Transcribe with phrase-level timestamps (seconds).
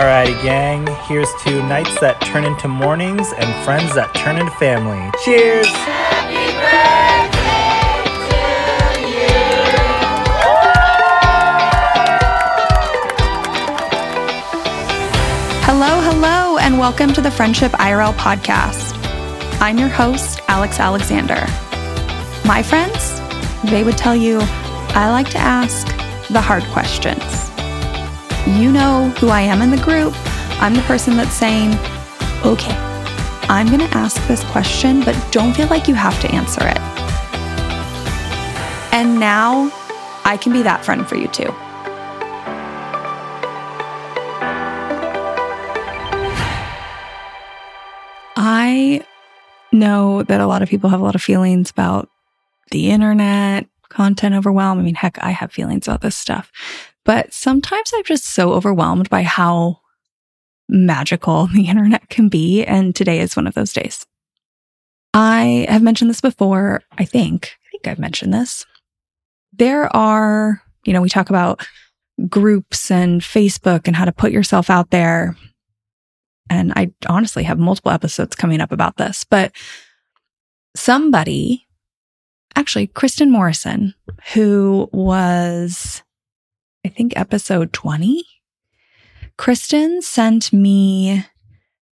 [0.00, 0.86] Alrighty, gang.
[1.06, 4.96] Here's to nights that turn into mornings and friends that turn into family.
[5.22, 5.66] Cheers!
[5.66, 7.36] Happy birthday.
[15.68, 18.96] Hello, hello, and welcome to the Friendship IRL podcast.
[19.60, 21.44] I'm your host, Alex Alexander.
[22.46, 23.20] My friends,
[23.70, 24.38] they would tell you
[24.96, 25.86] I like to ask
[26.30, 27.49] the hard questions.
[28.46, 30.14] You know who I am in the group.
[30.62, 31.72] I'm the person that's saying,
[32.44, 32.74] okay,
[33.48, 36.78] I'm going to ask this question, but don't feel like you have to answer it.
[38.92, 39.70] And now
[40.24, 41.52] I can be that friend for you too.
[48.36, 49.04] I
[49.72, 52.08] know that a lot of people have a lot of feelings about
[52.70, 54.78] the internet, content overwhelm.
[54.78, 56.50] I mean, heck, I have feelings about this stuff.
[57.10, 59.80] But sometimes I'm just so overwhelmed by how
[60.68, 62.64] magical the internet can be.
[62.64, 64.06] And today is one of those days.
[65.12, 66.82] I have mentioned this before.
[66.98, 68.64] I think, I think I've mentioned this.
[69.52, 71.66] There are, you know, we talk about
[72.28, 75.36] groups and Facebook and how to put yourself out there.
[76.48, 79.50] And I honestly have multiple episodes coming up about this, but
[80.76, 81.66] somebody,
[82.54, 83.94] actually, Kristen Morrison,
[84.32, 86.04] who was,
[86.84, 88.24] I think, episode 20,
[89.36, 91.24] Kristen sent me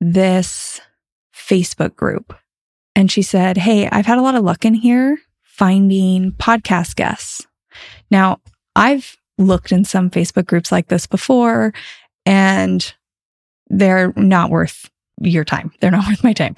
[0.00, 0.80] this
[1.34, 2.34] Facebook group
[2.94, 7.46] and she said, Hey, I've had a lot of luck in here finding podcast guests.
[8.10, 8.40] Now,
[8.74, 11.72] I've looked in some Facebook groups like this before
[12.24, 12.94] and
[13.68, 15.72] they're not worth your time.
[15.80, 16.56] They're not worth my time.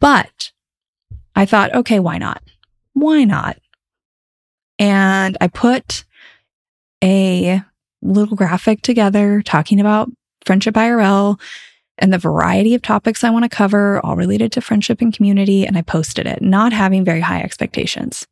[0.00, 0.50] But
[1.36, 2.42] I thought, okay, why not?
[2.94, 3.58] Why not?
[4.78, 6.04] And I put
[7.02, 7.62] a
[8.02, 10.10] little graphic together talking about
[10.44, 11.40] friendship IRL
[11.98, 15.66] and the variety of topics I want to cover, all related to friendship and community.
[15.66, 18.26] And I posted it, not having very high expectations.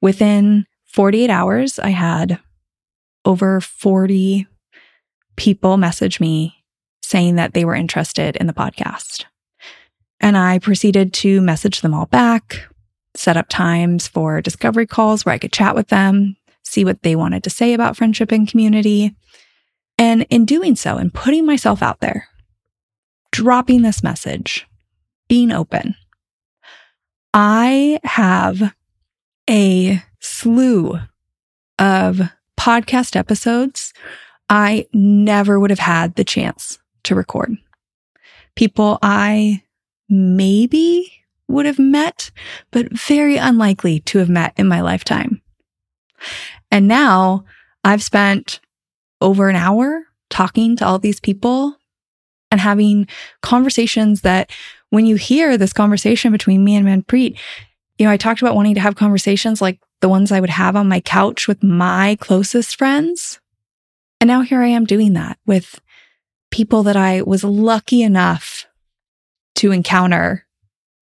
[0.00, 2.38] Within 48 hours, I had
[3.24, 4.46] over 40
[5.36, 6.62] people message me
[7.02, 9.24] saying that they were interested in the podcast.
[10.20, 12.66] And I proceeded to message them all back,
[13.14, 17.14] set up times for discovery calls where I could chat with them, see what they
[17.14, 19.14] wanted to say about friendship and community.
[19.98, 22.28] And in doing so and putting myself out there,
[23.30, 24.66] dropping this message,
[25.28, 25.94] being open,
[27.32, 28.74] I have
[29.48, 30.98] a slew
[31.78, 32.20] of
[32.58, 33.92] podcast episodes
[34.48, 37.56] I never would have had the chance to record.
[38.56, 39.62] People I
[40.08, 41.12] maybe
[41.48, 42.30] would have met,
[42.70, 45.42] but very unlikely to have met in my lifetime.
[46.74, 47.44] And now
[47.84, 48.58] I've spent
[49.20, 51.76] over an hour talking to all these people
[52.50, 53.06] and having
[53.42, 54.50] conversations that
[54.90, 57.38] when you hear this conversation between me and Manpreet,
[57.96, 60.74] you know, I talked about wanting to have conversations like the ones I would have
[60.74, 63.38] on my couch with my closest friends.
[64.20, 65.80] And now here I am doing that with
[66.50, 68.66] people that I was lucky enough
[69.56, 70.44] to encounter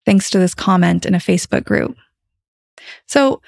[0.05, 1.97] thanks to this comment in a Facebook group.
[3.07, 3.41] So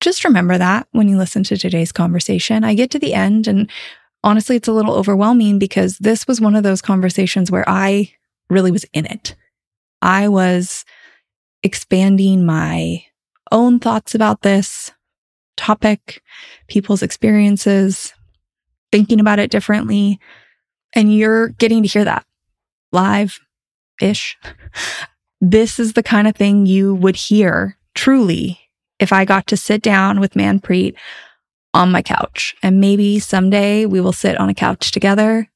[0.00, 2.64] just remember that when you listen to today's conversation.
[2.64, 3.70] I get to the end and
[4.22, 8.12] honestly, it's a little overwhelming because this was one of those conversations where I
[8.50, 9.36] really was in it.
[10.02, 10.84] I was
[11.62, 13.04] expanding my
[13.52, 14.92] own thoughts about this
[15.56, 16.22] topic,
[16.68, 18.12] people's experiences,
[18.90, 20.18] thinking about it differently.
[20.94, 22.26] And you're getting to hear that
[22.92, 23.38] live
[24.00, 24.36] ish.
[25.40, 28.63] This is the kind of thing you would hear truly
[28.98, 30.94] if I got to sit down with Manpreet
[31.72, 32.54] on my couch.
[32.62, 35.48] And maybe someday we will sit on a couch together.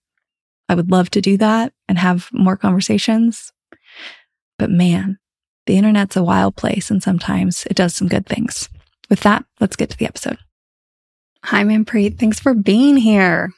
[0.69, 3.53] I would love to do that and have more conversations.
[4.59, 5.19] But man,
[5.67, 8.69] the internet's a wild place and sometimes it does some good things.
[9.09, 10.39] With that, let's get to the episode.
[11.45, 12.19] Hi, Manpreet.
[12.19, 13.53] Thanks for being here.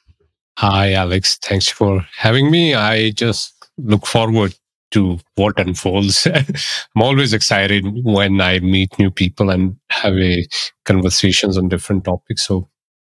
[0.58, 1.38] Hi, Alex.
[1.38, 2.75] Thanks for having me.
[2.75, 4.55] I just look forward
[4.90, 6.26] to what unfolds.
[6.34, 10.46] I'm always excited when I meet new people and have a
[10.84, 12.46] conversations on different topics.
[12.46, 12.69] So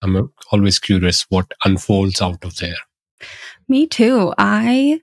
[0.01, 2.75] I'm always curious what unfolds out of there.
[3.67, 4.33] Me too.
[4.37, 5.01] I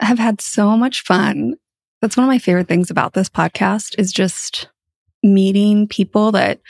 [0.00, 1.54] have had so much fun.
[2.00, 4.68] That's one of my favorite things about this podcast is just
[5.22, 6.60] meeting people that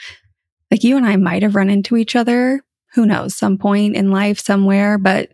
[0.71, 2.61] like you and I might have run into each other.
[2.93, 5.33] Who knows, some point in life somewhere, but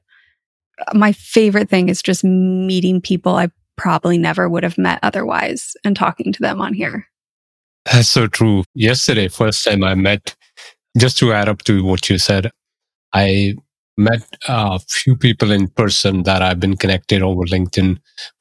[0.93, 3.51] my favorite thing is just meeting people I
[3.81, 7.07] probably never would have met otherwise and talking to them on here.
[7.91, 8.63] That's so true.
[8.75, 10.35] Yesterday, first time I met,
[10.99, 12.51] just to add up to what you said,
[13.13, 13.55] I
[13.97, 17.97] met a few people in person that I've been connected over LinkedIn,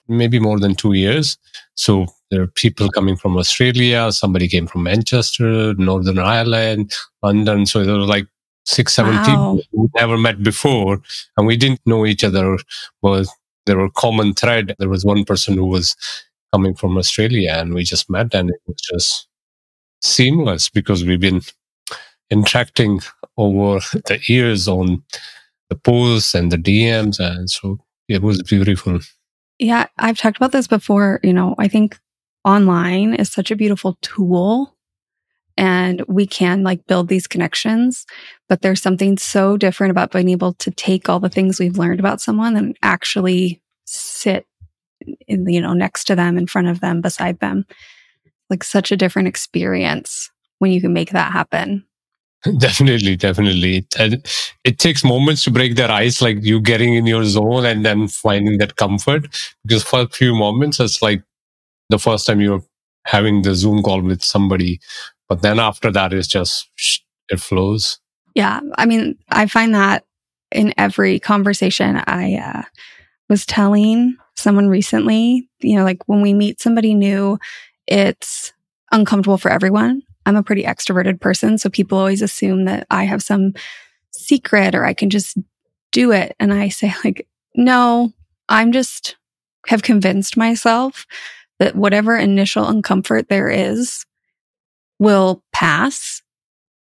[0.09, 1.39] maybe more than two years.
[1.75, 4.13] So there are people coming from Australia.
[4.13, 6.93] Somebody came from Manchester, Northern Ireland,
[7.23, 7.65] London.
[7.65, 8.27] So there were like
[8.67, 9.25] six, seven Wow.
[9.25, 11.01] people who never met before,
[11.39, 12.59] and we didn't know each other.
[13.01, 13.27] But
[13.67, 14.75] there were common thread.
[14.79, 15.97] There was one person who was
[16.53, 19.29] coming from Australia, and we just met, and it was just
[20.03, 21.43] seamless because we've been
[22.31, 23.01] interacting
[23.37, 25.03] over the years on
[25.69, 27.79] the posts and the DMs, and so
[28.09, 29.01] it was beautiful.
[29.59, 31.21] Yeah, I've talked about this before.
[31.23, 31.99] You know, I think
[32.45, 34.75] online is such a beautiful tool
[35.61, 38.07] and we can like build these connections,
[38.49, 42.01] but there's something so different about being able to take all the things we've learned
[42.01, 44.47] about someone and actually sit
[45.29, 47.67] in, you know, next to them, in front of them, beside them.
[48.49, 50.31] Like such a different experience
[50.61, 51.85] when you can make that happen.
[52.57, 53.87] Definitely, definitely.
[53.99, 57.85] It, it takes moments to break that ice, like you getting in your zone and
[57.85, 59.27] then finding that comfort.
[59.67, 61.23] Because for a few moments, it's like
[61.91, 62.63] the first time you're
[63.05, 64.81] having the Zoom call with somebody,
[65.31, 66.69] but then after that, it's just
[67.29, 68.01] it flows.
[68.35, 68.59] Yeah.
[68.77, 70.05] I mean, I find that
[70.51, 72.03] in every conversation.
[72.05, 72.63] I uh,
[73.29, 77.39] was telling someone recently, you know, like when we meet somebody new,
[77.87, 78.53] it's
[78.91, 80.03] uncomfortable for everyone.
[80.27, 81.59] I'm a pretty extroverted person.
[81.59, 83.53] So people always assume that I have some
[84.11, 85.39] secret or I can just
[85.93, 86.35] do it.
[86.41, 88.13] And I say, like, no,
[88.49, 89.15] I'm just
[89.69, 91.07] have convinced myself
[91.61, 94.05] that whatever initial uncomfort there is
[95.01, 96.23] will pass.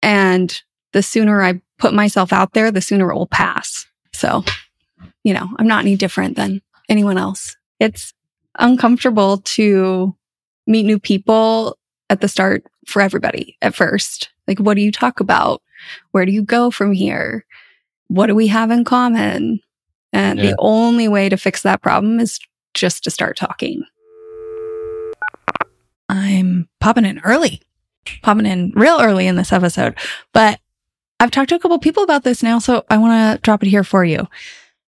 [0.03, 0.61] And
[0.93, 3.87] the sooner I put myself out there, the sooner it will pass.
[4.13, 4.43] So,
[5.23, 7.57] you know, I'm not any different than anyone else.
[7.79, 8.13] It's
[8.59, 10.17] uncomfortable to
[10.67, 14.31] meet new people at the start for everybody at first.
[14.49, 15.63] Like, what do you talk about?
[16.11, 17.45] Where do you go from here?
[18.09, 19.61] What do we have in common?
[20.13, 20.51] And Yeah.
[20.51, 22.41] the only way to fix that problem is
[22.75, 23.85] just to start talking.
[26.09, 27.63] I'm popping in early,
[28.23, 29.95] popping in real early in this episode,
[30.33, 30.61] but
[31.19, 33.69] I've talked to a couple people about this now, so I want to drop it
[33.69, 34.27] here for you.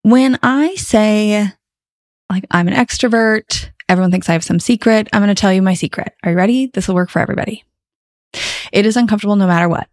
[0.02, 1.46] When I say,
[2.30, 5.08] like, I'm an extrovert, everyone thinks I have some secret.
[5.12, 6.14] I'm going to tell you my secret.
[6.24, 6.66] Are you ready?
[6.66, 7.64] This will work for everybody.
[8.72, 9.88] It is uncomfortable no matter what.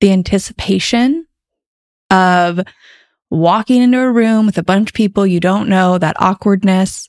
[0.00, 1.26] The anticipation
[2.10, 2.60] of
[3.30, 7.08] walking into a room with a bunch of people you don't know, that awkwardness,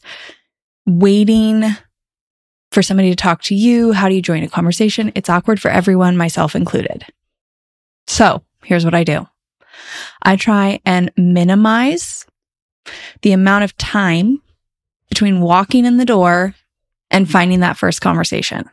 [0.86, 1.63] waiting
[2.75, 3.94] for somebody to talk to you.
[3.94, 5.12] How do you join a conversation?
[5.16, 7.06] It's awkward for everyone, myself included.
[8.06, 9.27] So here's what I do.
[10.22, 12.25] I try and minimize
[13.22, 14.42] the amount of time
[15.07, 16.54] between walking in the door
[17.10, 18.69] and finding that first conversation.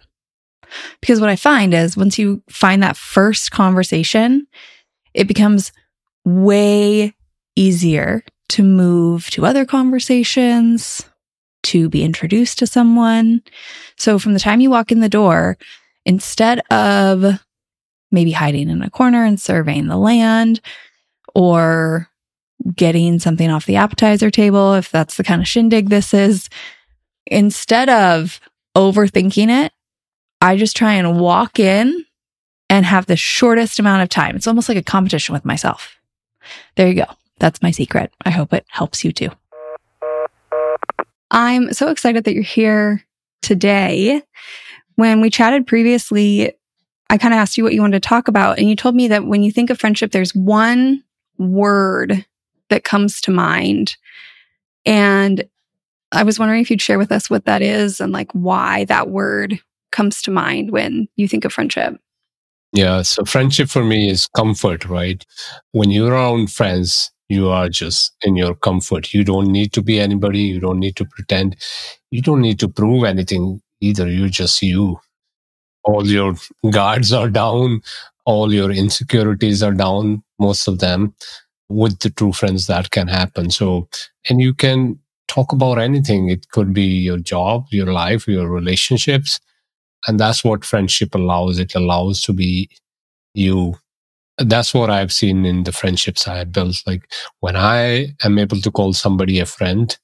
[1.01, 4.49] Because what I find is once you find that first conversation,
[5.15, 5.71] it becomes
[6.25, 7.15] way
[7.55, 11.05] easier to move to other conversations,
[11.64, 13.43] to be introduced to someone.
[13.97, 15.59] So from the time you walk in the door,
[16.05, 17.41] instead of
[18.11, 20.61] maybe hiding in a corner and surveying the land
[21.35, 22.09] or
[22.76, 26.49] getting something off the appetizer table, if that's the kind of shindig this is,
[27.26, 28.41] instead of
[28.76, 29.73] overthinking it,
[30.41, 32.05] I just try and walk in
[32.69, 34.35] and have the shortest amount of time.
[34.35, 36.00] It's almost like a competition with myself.
[36.76, 37.06] There you go.
[37.38, 38.12] That's my secret.
[38.25, 39.31] I hope it helps you too.
[41.32, 43.03] I'm so excited that you're here
[43.41, 44.22] today.
[44.96, 46.53] When we chatted previously,
[47.10, 49.08] I kind of asked you what you wanted to talk about, and you told me
[49.08, 51.03] that when you think of friendship, there's one
[51.39, 52.24] word
[52.69, 53.96] that comes to mind.
[54.84, 55.44] And
[56.12, 59.08] I was wondering if you'd share with us what that is and like why that
[59.08, 59.58] word
[59.91, 61.96] comes to mind when you think of friendship.
[62.72, 63.03] Yeah.
[63.03, 65.24] So friendship for me is comfort, right?
[65.72, 69.15] When you're around friends, you are just in your comfort.
[69.15, 70.41] You don't need to be anybody.
[70.41, 71.56] You don't need to pretend.
[72.10, 74.08] You don't need to prove anything either.
[74.08, 75.01] You're just you.
[75.84, 76.34] All your
[76.70, 77.82] guards are down.
[78.27, 80.22] All your insecurities are down.
[80.39, 81.15] Most of them
[81.69, 83.51] with the true friends that can happen.
[83.51, 83.89] So,
[84.29, 84.98] and you can
[85.29, 86.31] talk about anything.
[86.31, 89.41] It could be your job, your life, your relationships
[90.06, 92.69] and that's what friendship allows it allows to be
[93.34, 93.77] you
[94.44, 96.82] that's what i've seen in the friendships i built.
[96.87, 99.96] Like when i am able to call somebody a friend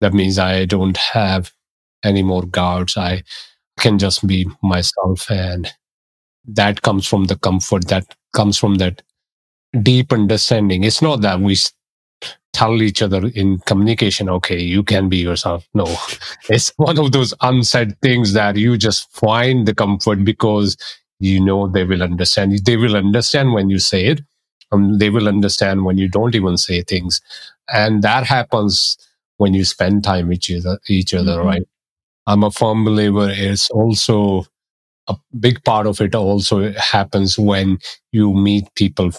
[0.00, 1.52] that means i don't have
[2.04, 2.96] any more guards.
[2.96, 3.24] I
[3.80, 5.68] can just be myself and
[6.46, 9.02] that comes from the comfort that comes from that
[9.82, 10.84] deep understanding.
[10.84, 11.56] It's not that we
[12.52, 15.66] tell each other in communication, okay, you can be yourself.
[15.74, 15.86] No,
[16.48, 20.76] it's one of those unsaid things that you just find the comfort because
[21.20, 22.58] you know they will understand.
[22.64, 24.20] They will understand when you say it.
[24.72, 27.20] Um, they will understand when you don't even say things.
[27.72, 28.96] And that happens
[29.38, 31.44] when you spend time with each other, each other Mhm.
[31.44, 31.62] right?
[32.26, 34.46] I'm a firm believer it's also
[35.08, 37.78] a big part of it also happens when
[38.12, 39.10] you meet people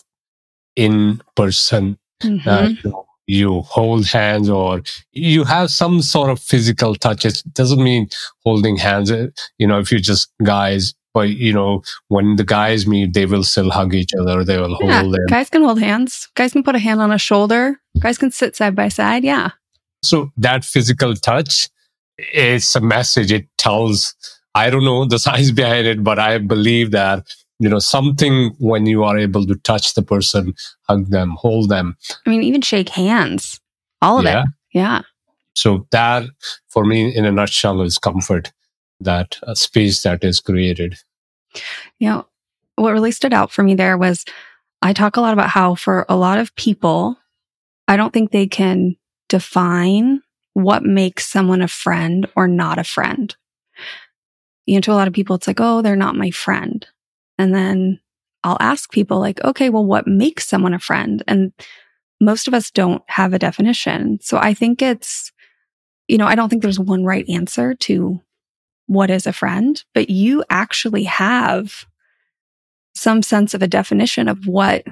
[0.75, 2.47] in person Mhm.
[2.47, 7.25] uh, you, know, you hold hands or you have some sort of physical touch.
[7.25, 8.09] It doesn't mean
[8.45, 9.11] holding hands.
[9.11, 9.27] uh,
[9.59, 13.43] You know, if you're just guys, but you know, when the guys meet, they will
[13.43, 14.43] still hug each other.
[14.43, 15.25] They will yeah, hold them.
[15.29, 16.27] guys can hold hands.
[16.35, 17.79] Guys can put a hand on a shoulder.
[17.99, 19.23] Guys can sit side by side.
[19.23, 19.51] Yeah.
[20.03, 21.69] So that physical touch
[22.33, 23.31] is a message.
[23.31, 24.13] It tells,
[24.55, 27.25] I don't know the science behind it, but I believe that,
[27.59, 30.53] you know, something when you are able to touch the person,
[30.89, 31.95] hug them, hold them.
[32.25, 33.61] I mean, even shake hands.
[34.01, 34.41] All of yeah.
[34.41, 34.47] it.
[34.73, 35.01] Yeah.
[35.55, 36.25] So that,
[36.67, 38.51] for me, in a nutshell, is comfort.
[38.99, 40.97] That uh, space that is created.
[41.99, 42.27] You know,
[42.75, 44.25] what really stood out for me there was
[44.81, 47.17] I talk a lot about how for a lot of people,
[47.87, 48.95] I don't think they can
[49.29, 50.21] define
[50.53, 53.35] what makes someone a friend or not a friend.
[54.65, 56.85] You know, to a lot of people, it's like, oh, they're not my friend.
[57.37, 57.99] And then
[58.43, 61.23] I'll ask people like, okay, well, what makes someone a friend?
[61.27, 61.51] And
[62.21, 64.19] most of us don't have a definition.
[64.21, 65.31] So I think it's,
[66.07, 68.21] you know, I don't think there's one right answer to
[68.87, 71.85] what is a friend, but you actually have
[72.93, 74.85] some sense of a definition of what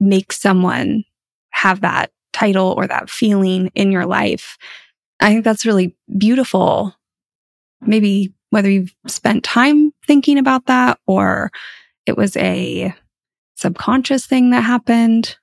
[0.00, 1.04] makes someone
[1.50, 4.56] have that title or that feeling in your life.
[5.20, 6.94] I think that's really beautiful.
[7.80, 11.50] Maybe whether you've spent time thinking about that or
[12.06, 12.94] it was a
[13.54, 15.36] subconscious thing that happened.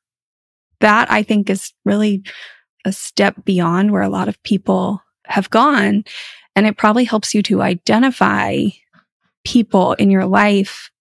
[0.82, 2.24] That I think is really
[2.86, 6.06] a step beyond where a lot of people have gone.
[6.60, 8.66] And it probably helps you to identify
[9.46, 10.92] people in your life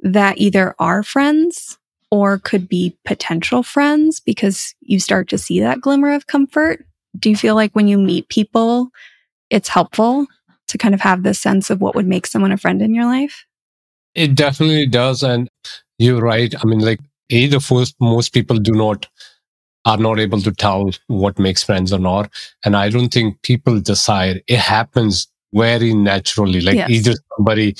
[0.00, 1.78] that either are friends
[2.10, 6.84] or could be potential friends because you start to see that glimmer of comfort.
[7.18, 8.90] Do you feel like when you meet people,
[9.48, 10.26] it's helpful
[10.68, 13.06] to kind of have this sense of what would make someone a friend in your
[13.06, 13.46] life?
[14.14, 15.22] It definitely does.
[15.22, 15.48] And
[15.98, 16.54] you're right.
[16.54, 19.08] I mean, like, A, the first, most people do not,
[19.84, 22.30] are not able to tell what makes friends or not.
[22.64, 24.42] And I don't think people decide.
[24.46, 26.60] It happens very naturally.
[26.60, 26.90] Like, Yes.
[26.90, 27.74] either somebody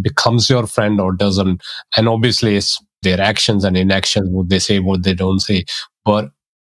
[0.00, 1.62] becomes your friend or doesn't.
[1.96, 5.64] And obviously, it's their actions and inactions, what they say, what they don't say.
[6.04, 6.30] But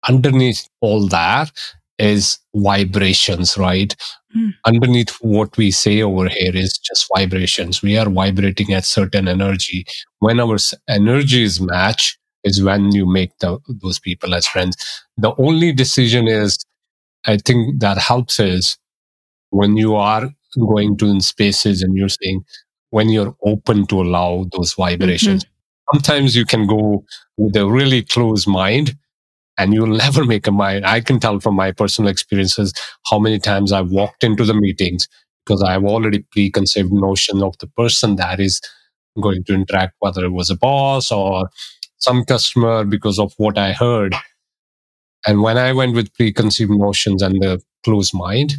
[0.08, 1.52] underneath all that
[1.98, 3.96] is vibrations, right?
[4.36, 4.54] Mm.
[4.66, 7.82] Underneath what we say over here is just vibrations.
[7.82, 9.86] We are vibrating at certain energy.
[10.20, 10.58] When our
[10.88, 14.76] energies match, is when you make the, those people as friends.
[15.18, 16.58] The only decision is,
[17.26, 18.78] I think that helps is
[19.50, 20.30] when you are
[20.60, 22.44] going to in spaces and you're saying,
[22.92, 25.44] when you're open to allow those vibrations.
[25.44, 25.96] Mm-hmm.
[25.96, 27.04] Sometimes you can go
[27.38, 28.96] with a really closed mind
[29.58, 30.86] and you'll never make a mind.
[30.86, 32.74] I can tell from my personal experiences
[33.10, 35.08] how many times I've walked into the meetings
[35.46, 38.62] because I've already preconceived notion of the person that is
[39.20, 41.50] going to interact, whether it was a boss or
[42.00, 44.16] some customer because of what I heard.
[45.28, 48.54] And when I went with preconceived notions and the closed mind,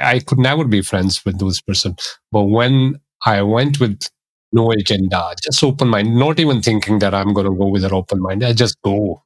[0.00, 1.96] I could never be friends with those person.
[2.30, 4.08] But when I went with
[4.52, 7.92] no agenda, just open mind, not even thinking that I'm going to go with an
[7.92, 9.22] open mind, I just go.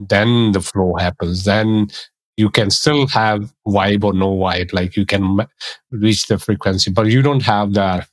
[0.00, 1.44] Then the flow happens.
[1.44, 1.88] Then
[2.36, 5.46] you can still have vibe or no vibe, like you can
[5.90, 8.08] reach the frequency, but you don't have that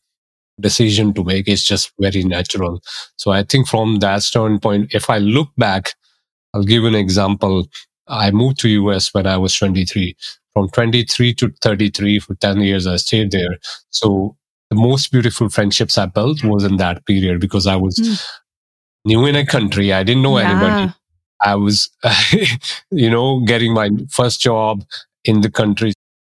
[0.60, 1.48] decision to make.
[1.48, 2.82] It's just very natural.
[3.18, 5.94] So I think from that standpoint, if I look back,
[6.54, 7.68] I'll give an example.
[8.08, 10.16] I moved to US when I was 23.
[10.54, 13.58] From 23 to 33 for 10 years, I stayed there.
[13.90, 14.36] So
[14.70, 18.22] the most beautiful friendships I built was in that period because I was Mm.
[19.06, 19.94] new in a country.
[19.94, 20.94] I didn't know anybody.
[21.44, 21.90] I was,
[22.92, 24.84] you know, getting my first job
[25.26, 25.94] in the country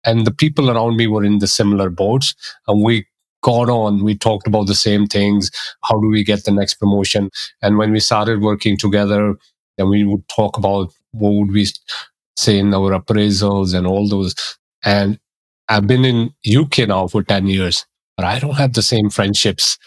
[0.05, 2.35] and the people around me were in the similar boats
[2.69, 3.07] and we
[3.51, 4.03] got on.
[4.03, 5.51] We talked about the same things.
[5.85, 7.31] How do we get the next promotion?
[7.63, 9.35] And when we started working together,
[9.77, 11.67] then we would talk about what would we
[12.37, 14.35] say in our appraisals and all those.
[14.85, 15.19] And
[15.69, 17.85] I've been in UK now for 10 years,
[18.17, 19.79] but I don't have the same friendships,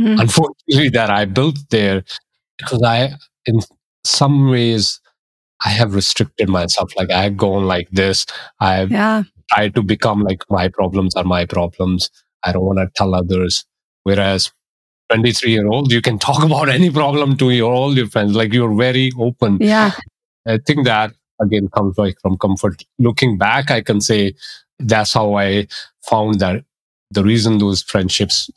[0.00, 0.18] Mm.
[0.20, 2.02] unfortunately, that I built there
[2.58, 3.12] because I,
[3.44, 3.60] in
[4.04, 5.00] some ways,
[5.64, 6.92] I have restricted myself.
[6.96, 8.24] Like I've gone like this.
[8.58, 9.22] I've Yeah.
[9.52, 12.10] tried to become like my problems are my problems.
[12.44, 13.64] I don't want to tell others.
[14.04, 14.52] Whereas
[15.10, 18.34] 23 year old, you can talk about any problem to your all your friends.
[18.34, 19.58] Like you're very open.
[19.60, 19.92] Yeah.
[20.46, 22.82] I think that again comes like from comfort.
[22.98, 24.34] Looking back, I can say
[24.78, 25.68] that's how I
[26.08, 26.64] found that
[27.10, 28.50] the reason those friendships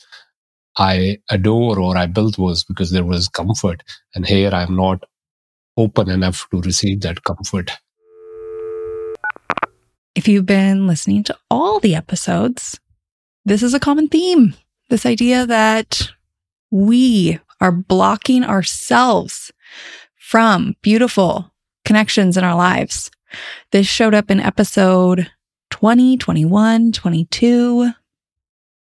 [0.78, 3.84] I adore or I built was because there was comfort.
[4.14, 5.04] And here I'm not
[5.78, 7.72] open enough to receive that comfort.
[10.16, 12.80] If you've been listening to all the episodes,
[13.46, 14.56] this is a common theme.
[14.90, 16.10] This idea that
[16.72, 19.52] we are blocking ourselves
[20.18, 21.54] from beautiful
[21.86, 23.12] connections in our lives.
[23.72, 25.32] This showed up in episode
[25.70, 27.92] 20, 21, 22.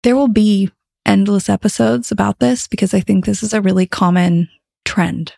[0.02, 0.70] There will be
[1.04, 4.48] endless episodes about this because I think this is a really common
[4.84, 5.32] trend,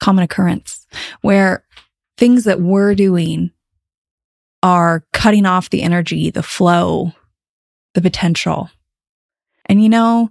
[0.00, 0.86] common occurrence
[1.22, 1.64] where
[2.16, 3.50] things that we're doing
[4.62, 7.12] are cutting off the energy, the flow,
[7.94, 8.70] the potential.
[9.66, 10.30] And you know,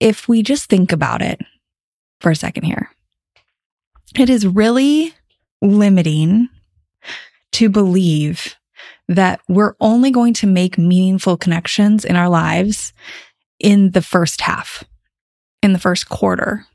[0.00, 1.40] if we just think about it
[2.20, 2.90] for a second here,
[4.16, 5.14] it is really
[5.60, 6.48] limiting
[7.52, 8.56] to believe
[9.08, 12.92] that we're only going to make meaningful connections in our lives
[13.58, 14.84] in the first half,
[15.62, 16.66] in the first quarter,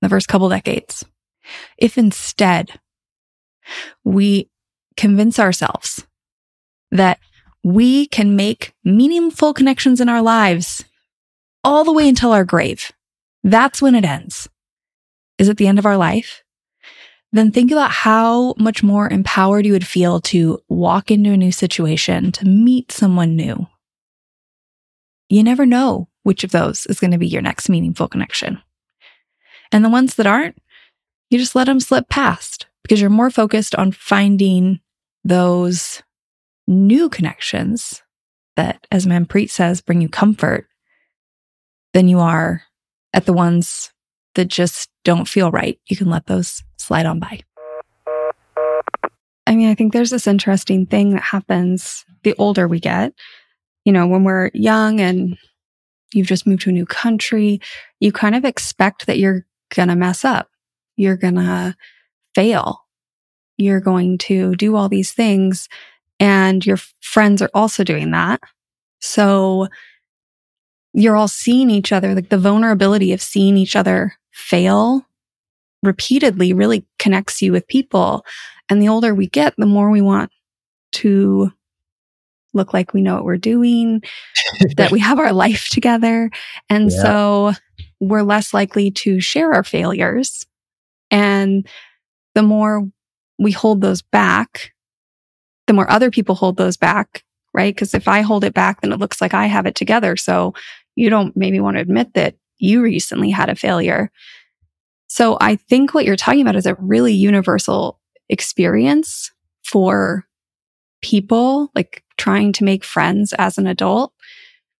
[0.00, 1.04] the first couple decades.
[1.76, 2.78] If instead
[4.04, 4.50] we
[4.96, 6.06] convince ourselves
[6.90, 7.18] that
[7.64, 10.84] we can make meaningful connections in our lives
[11.64, 12.92] all the way until our grave.
[13.44, 14.48] That's when it ends.
[15.38, 16.42] Is it the end of our life?
[17.32, 21.52] Then think about how much more empowered you would feel to walk into a new
[21.52, 23.66] situation, to meet someone new.
[25.28, 28.62] You never know which of those is going to be your next meaningful connection.
[29.70, 30.56] And the ones that aren't,
[31.28, 34.80] you just let them slip past because you're more focused on finding
[35.24, 36.02] those
[36.68, 38.02] new connections
[38.56, 40.68] that, as Manpreet says, bring you comfort
[41.94, 42.62] than you are
[43.12, 43.92] at the ones
[44.34, 45.80] that just don't feel right.
[45.86, 47.40] You can let those slide on by.
[49.46, 53.14] I mean, I think there's this interesting thing that happens the older we get.
[53.84, 55.38] You know, when we're young and
[56.12, 57.60] you've just moved to a new country,
[58.00, 60.50] you kind of expect that you're going to mess up.
[60.96, 61.74] You're going to
[62.34, 62.84] fail.
[63.56, 65.68] You're going to do all these things
[66.20, 68.40] and your friends are also doing that.
[69.00, 69.68] So
[70.92, 75.06] you're all seeing each other, like the vulnerability of seeing each other fail
[75.82, 78.24] repeatedly really connects you with people.
[78.68, 80.30] And the older we get, the more we want
[80.92, 81.52] to
[82.54, 84.02] look like we know what we're doing,
[84.76, 86.30] that we have our life together.
[86.68, 87.02] And yeah.
[87.02, 87.52] so
[88.00, 90.46] we're less likely to share our failures.
[91.10, 91.66] And
[92.34, 92.88] the more
[93.38, 94.72] we hold those back,
[95.68, 97.22] the more other people hold those back,
[97.54, 97.72] right?
[97.72, 100.16] Because if I hold it back, then it looks like I have it together.
[100.16, 100.54] So
[100.96, 104.10] you don't maybe want to admit that you recently had a failure.
[105.08, 109.30] So I think what you're talking about is a really universal experience
[109.64, 110.26] for
[111.02, 114.12] people, like trying to make friends as an adult.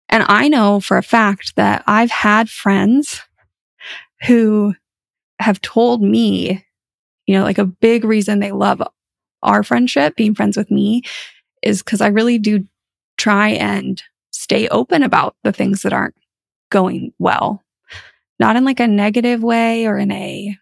[0.09, 3.23] And I know for a fact that I've had friends
[4.27, 4.75] who
[5.39, 6.65] have told me,
[7.27, 8.83] you know, like a big reason they love
[9.43, 11.03] our friendship, being friends with me,
[11.63, 12.65] is because I really do
[13.17, 16.15] try and stay open about the things that aren't
[16.71, 17.63] going well.
[18.39, 20.57] Not in like a negative way or in a,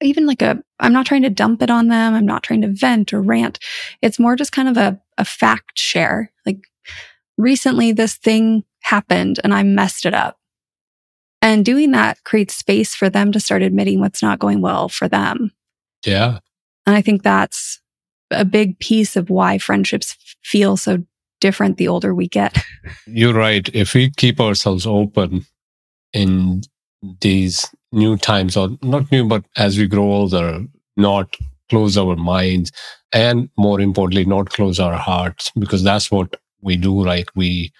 [0.00, 2.14] even like a, I'm not trying to dump it on them.
[2.14, 3.58] I'm not trying to vent or rant.
[4.02, 6.30] It's more just kind of a, a fact share.
[6.44, 6.60] Like
[7.38, 10.38] recently this thing happened and I messed it up.
[11.40, 15.08] And doing that creates space for them to start admitting what's not going well for
[15.08, 15.52] them.
[16.04, 16.40] Yeah.
[16.84, 17.80] And I think that's
[18.30, 21.02] a big piece of why friendships feel so
[21.40, 22.58] different the older we get.
[23.06, 23.68] You're right.
[23.74, 25.46] If we keep ourselves open
[26.12, 26.62] in
[27.20, 30.64] these new times, or not new, but as we grow older,
[30.96, 31.36] not
[31.70, 32.72] close our minds,
[33.12, 37.04] and more importantly, not close our hearts, because that's what we do.
[37.04, 37.72] Like we,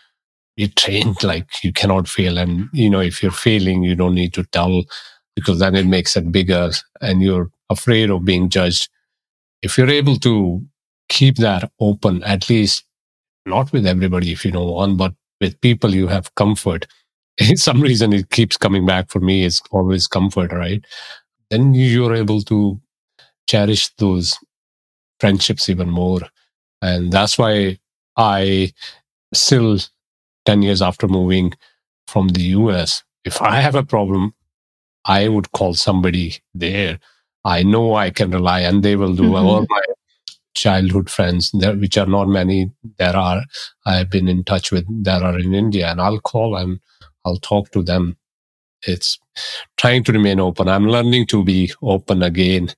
[0.56, 4.34] we trained like you cannot fail, and you know if you're failing, you don't need
[4.34, 4.84] to tell,
[5.34, 8.88] because then it makes it bigger, and you're afraid of being judged
[9.62, 10.62] if you're able to
[11.08, 12.84] keep that open, at least
[13.46, 16.86] not with everybody if you don't want, but with people you have comfort.
[17.38, 19.44] In some reason, it keeps coming back for me.
[19.44, 20.84] It's always comfort, right?
[21.50, 22.80] Then you're able to
[23.48, 24.38] cherish those
[25.20, 26.20] friendships even more.
[26.82, 27.78] And that's why
[28.16, 28.72] I
[29.32, 29.78] still,
[30.44, 31.52] 10 years after moving
[32.06, 34.34] from the US, if I have a problem,
[35.04, 36.98] I would call somebody there
[37.48, 39.22] I know I can rely and they will do.
[39.22, 39.46] Mm-hmm.
[39.46, 39.80] All my
[40.54, 43.42] childhood friends, there, which are not many, there are,
[43.86, 46.80] I've been in touch with, that are in India, and I'll call and
[47.24, 48.18] I'll talk to them.
[48.82, 49.18] It's
[49.78, 50.68] trying to remain open.
[50.68, 52.68] I'm learning to be open again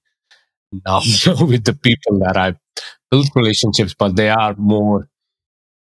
[0.87, 1.01] now
[1.41, 2.59] with the people that I've
[3.11, 5.09] built relationships, but they are more,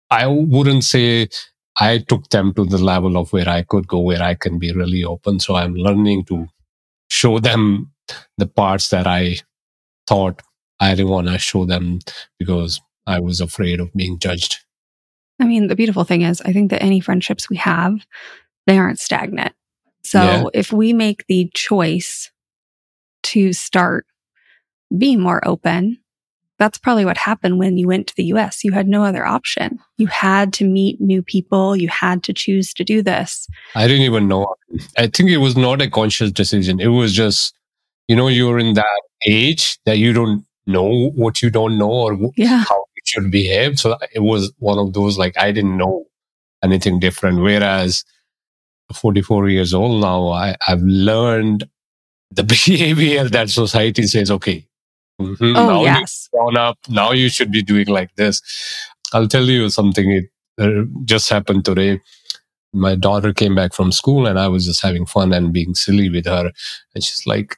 [0.09, 1.27] I wouldn't say
[1.77, 4.71] I took them to the level of where I could go, where I can be
[4.71, 5.41] really open.
[5.41, 6.47] So I'm learning to
[7.09, 7.91] show them
[8.37, 9.37] the parts that I
[10.07, 10.41] thought
[10.79, 11.99] I didn't want to show them
[12.39, 14.59] because I was afraid of being judged.
[15.39, 18.05] I mean, the beautiful thing is, I think that any friendships we have,
[18.65, 19.53] they aren't stagnant.
[20.03, 20.43] So yeah.
[20.53, 22.31] if we make the choice
[23.23, 24.05] to start
[24.97, 25.97] being more open,
[26.59, 28.63] that's probably what happened when you went to the US.
[28.63, 29.79] You had no other option.
[29.97, 31.75] You had to meet new people.
[31.75, 33.47] You had to choose to do this.
[33.75, 34.55] I didn't even know.
[34.97, 36.79] I think it was not a conscious decision.
[36.79, 37.53] It was just,
[38.07, 42.17] you know, you're in that age that you don't know what you don't know or
[42.35, 42.63] yeah.
[42.67, 43.79] how you should behave.
[43.79, 46.05] So it was one of those like, I didn't know
[46.63, 47.41] anything different.
[47.41, 48.03] Whereas
[48.93, 51.67] 44 years old now, I, I've learned
[52.31, 54.65] the behavior that society says, okay,
[55.21, 56.29] mm-hmm, oh, now yes.
[56.31, 58.41] You've grown up, now you should be doing like this.
[59.13, 60.11] I'll tell you something.
[60.11, 60.25] It
[60.59, 62.01] uh, just happened today.
[62.73, 66.09] My daughter came back from school and I was just having fun and being silly
[66.09, 66.51] with her.
[66.93, 67.57] And she's like,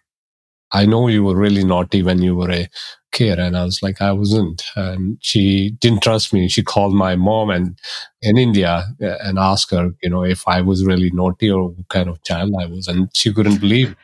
[0.71, 2.69] I know you were really naughty when you were a
[3.12, 3.39] kid.
[3.39, 4.63] And I was like, I wasn't.
[4.75, 6.47] And she didn't trust me.
[6.47, 7.79] She called my mom and
[8.21, 11.88] in India uh, and asked her, you know, if I was really naughty or what
[11.89, 12.88] kind of child I was.
[12.88, 13.95] And she couldn't believe.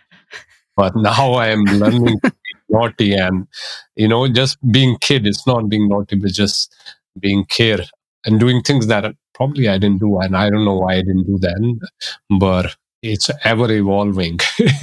[0.75, 3.47] But now I am learning to be naughty and,
[3.95, 5.28] you know, just being kid.
[5.28, 6.73] It's not being naughty, but just
[7.19, 7.82] being kid
[8.25, 10.19] and doing things that probably I didn't do.
[10.19, 11.80] And I don't know why I didn't do then,
[12.39, 14.39] but it's ever evolving.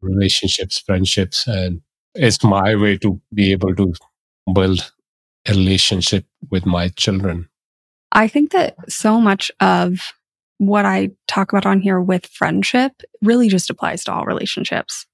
[0.00, 1.80] relationships, friendships, and
[2.14, 3.92] it's my way to be able to
[4.52, 4.92] build
[5.46, 7.48] a relationship with my children.
[8.12, 10.12] I think that so much of
[10.58, 15.06] what I talk about on here with friendship really just applies to all relationships.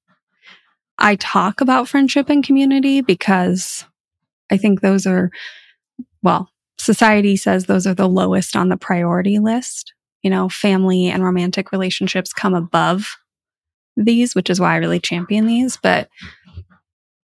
[0.99, 3.85] I talk about friendship and community because
[4.51, 5.31] I think those are,
[6.23, 9.93] well, society says those are the lowest on the priority list.
[10.23, 13.17] You know, family and romantic relationships come above
[13.97, 15.77] these, which is why I really champion these.
[15.77, 16.09] But,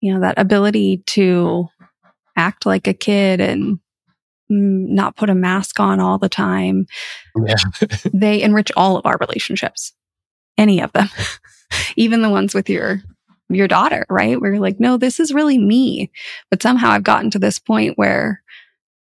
[0.00, 1.68] you know, that ability to
[2.36, 3.78] act like a kid and
[4.50, 6.86] mm, not put a mask on all the time,
[7.46, 7.54] yeah.
[8.12, 9.92] they enrich all of our relationships,
[10.56, 11.08] any of them,
[11.96, 13.02] even the ones with your
[13.52, 14.40] your daughter, right?
[14.40, 16.10] Where you're like, no, this is really me.
[16.50, 18.42] But somehow I've gotten to this point where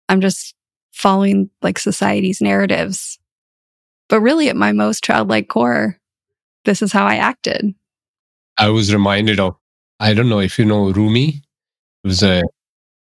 [0.09, 0.55] I'm just
[0.93, 3.19] following like society's narratives.
[4.09, 5.99] But really at my most childlike core,
[6.67, 7.75] this is how I acted.
[8.59, 9.57] I was reminded of,
[9.99, 11.27] I don't know if you know Rumi.
[11.31, 11.43] He
[12.05, 12.43] was a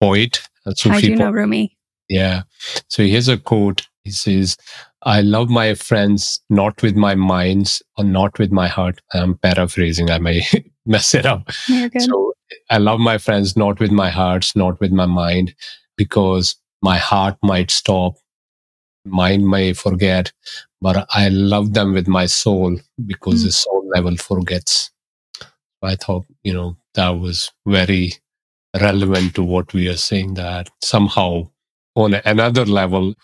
[0.00, 0.40] poet.
[0.66, 1.76] A I do you know Rumi.
[2.08, 2.42] Yeah.
[2.88, 3.88] So here's a quote.
[4.04, 4.56] He says,
[5.02, 9.00] I love my friends not with my minds or not with my heart.
[9.12, 10.10] I'm paraphrasing.
[10.10, 10.42] I may
[10.86, 11.50] mess it up.
[11.52, 12.32] So
[12.70, 15.54] I love my friends not with my hearts, not with my mind,
[15.96, 18.14] because my heart might stop,
[19.06, 20.32] mind may forget,
[20.80, 23.46] but I love them with my soul because mm.
[23.46, 24.90] the soul never forgets.
[25.82, 28.12] I thought, you know, that was very
[28.80, 31.48] relevant to what we are saying that somehow
[31.94, 33.14] on another level,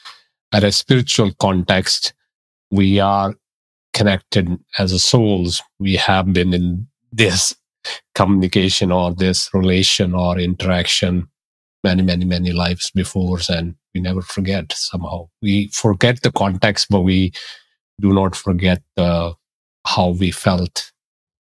[0.53, 2.14] at a spiritual context,
[2.71, 3.35] we are
[3.92, 5.62] connected as a souls.
[5.79, 7.55] We have been in this
[8.14, 11.29] communication or this relation or interaction
[11.85, 13.38] many, many, many lives before.
[13.49, 15.28] And we never forget somehow.
[15.40, 17.33] We forget the context, but we
[18.00, 19.35] do not forget the,
[19.87, 20.90] how we felt.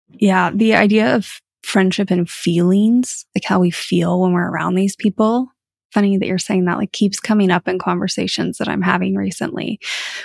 [0.09, 0.51] Yeah.
[0.53, 5.47] The idea of friendship and feelings, like how we feel when we're around these people.
[5.91, 9.79] Funny that you're saying that, like keeps coming up in conversations that I'm having recently,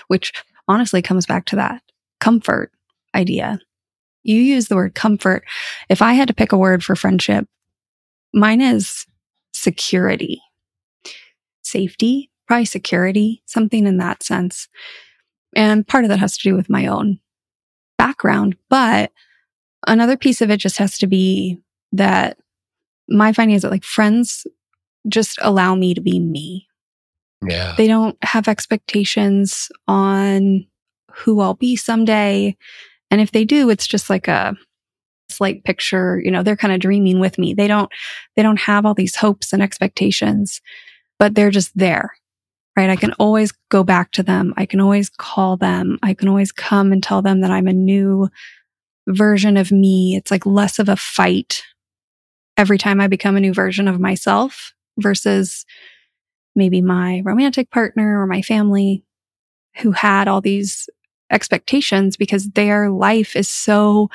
[0.08, 0.32] which
[0.68, 1.82] honestly comes back to that
[2.20, 2.70] comfort
[3.14, 3.58] idea.
[4.22, 5.44] You use the word comfort.
[5.88, 7.46] If I had to pick a word for friendship,
[8.32, 9.06] mine is
[9.54, 10.42] security
[11.64, 14.68] safety, probably security, something in that sense.
[15.56, 17.18] And part of that has to do with my own
[17.98, 18.56] background.
[18.68, 19.12] But
[19.86, 21.60] another piece of it just has to be
[21.92, 22.38] that
[23.08, 24.46] my finding is that like friends
[25.08, 26.66] just allow me to be me.
[27.46, 27.74] Yeah.
[27.76, 30.66] They don't have expectations on
[31.12, 32.56] who I'll be someday.
[33.10, 34.56] And if they do, it's just like a
[35.28, 37.54] slight picture, you know, they're kind of dreaming with me.
[37.54, 37.90] They don't,
[38.36, 40.60] they don't have all these hopes and expectations
[41.18, 42.12] but they're just there,
[42.76, 42.90] right?
[42.90, 43.22] I can mm-hmm.
[43.22, 44.54] always go back to them.
[44.56, 45.98] I can always call them.
[46.02, 48.28] I can always come and tell them that I'm a new
[49.06, 50.16] version of me.
[50.16, 51.62] It's like less of a fight
[52.56, 55.64] every time I become a new version of myself versus
[56.54, 59.04] maybe my romantic partner or my family
[59.78, 60.88] who had all these
[61.30, 64.08] expectations because their life is so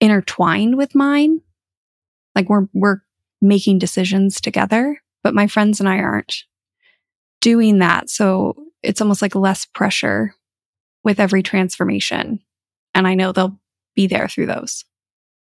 [0.00, 1.40] intertwined with mine.
[2.34, 3.02] Like we're, we're
[3.40, 6.44] making decisions together but my friends and I aren't
[7.40, 8.10] doing that.
[8.10, 10.34] So it's almost like less pressure
[11.04, 12.40] with every transformation.
[12.94, 13.58] And I know they'll
[13.94, 14.84] be there through those.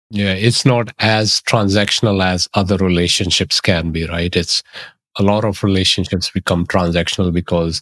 [0.10, 4.36] Yeah, it's not as transactional as other relationships can be, right?
[4.36, 4.62] It's
[5.18, 7.82] a lot of relationships become transactional because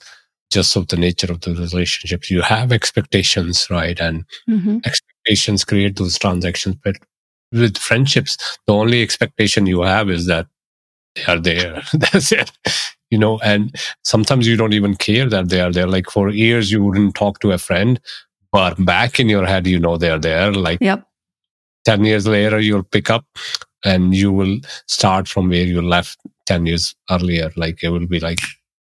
[0.54, 2.30] just of the nature of the relationships.
[2.30, 4.00] You have expectations, right?
[4.00, 4.78] And mm-hmm.
[4.86, 6.76] expectations create those transactions.
[6.84, 6.98] But
[7.52, 10.48] with friendships, the only expectation you have is that
[11.16, 11.82] they are there.
[11.94, 12.52] That's it.
[13.10, 15.88] You know, and sometimes you don't even care that they are there.
[15.88, 18.00] Like for years, you wouldn't talk to a friend,
[18.52, 20.52] but back in your head, you know they're there.
[20.52, 21.06] Like yep.
[21.86, 23.26] 10 years later, you'll pick up
[23.84, 27.52] and you will start from where you left 10 years earlier.
[27.56, 28.40] Like it will be like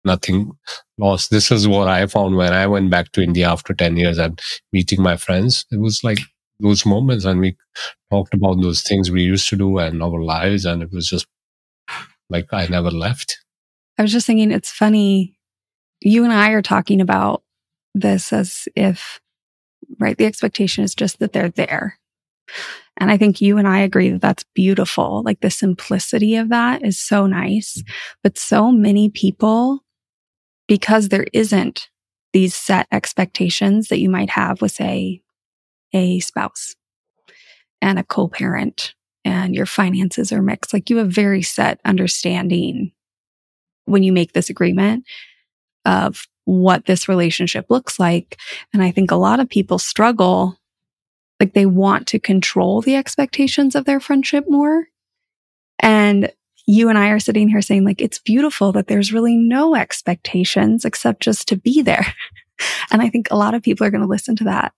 [0.04, 0.52] nothing
[0.98, 1.30] lost.
[1.30, 4.40] This is what I found when I went back to India after 10 years and
[4.72, 5.66] meeting my friends.
[5.70, 6.20] It was like
[6.60, 7.56] those moments and we
[8.10, 10.64] talked about those things we used to do and our lives.
[10.64, 11.26] And it was just
[12.30, 13.38] like I never left.
[13.98, 15.38] I was just thinking, it's funny.
[16.00, 17.42] You and I are talking about
[17.94, 19.20] this as if,
[19.98, 21.98] right, the expectation is just that they're there.
[22.98, 25.22] And I think you and I agree that that's beautiful.
[25.22, 27.78] Like the simplicity of that is so nice.
[27.78, 27.92] Mm-hmm.
[28.22, 29.80] But so many people,
[30.66, 31.88] because there isn't
[32.32, 35.22] these set expectations that you might have with, say,
[35.92, 36.74] a spouse
[37.80, 38.94] and a co parent
[39.26, 40.72] and your finances are mixed.
[40.72, 42.92] Like you have very set understanding
[43.84, 45.04] when you make this agreement
[45.84, 48.38] of what this relationship looks like.
[48.72, 50.56] And I think a lot of people struggle
[51.40, 54.86] like they want to control the expectations of their friendship more.
[55.80, 56.32] And
[56.68, 60.84] you and I are sitting here saying like, it's beautiful that there's really no expectations
[60.84, 62.06] except just to be there.
[62.92, 64.72] and I think a lot of people are going to listen to that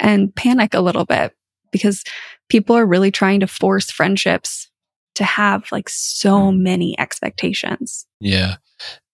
[0.00, 1.34] and panic a little bit
[1.70, 2.02] because
[2.48, 4.68] people are really trying to force friendships
[5.14, 6.62] to have like so hmm.
[6.62, 8.06] many expectations.
[8.20, 8.56] Yeah.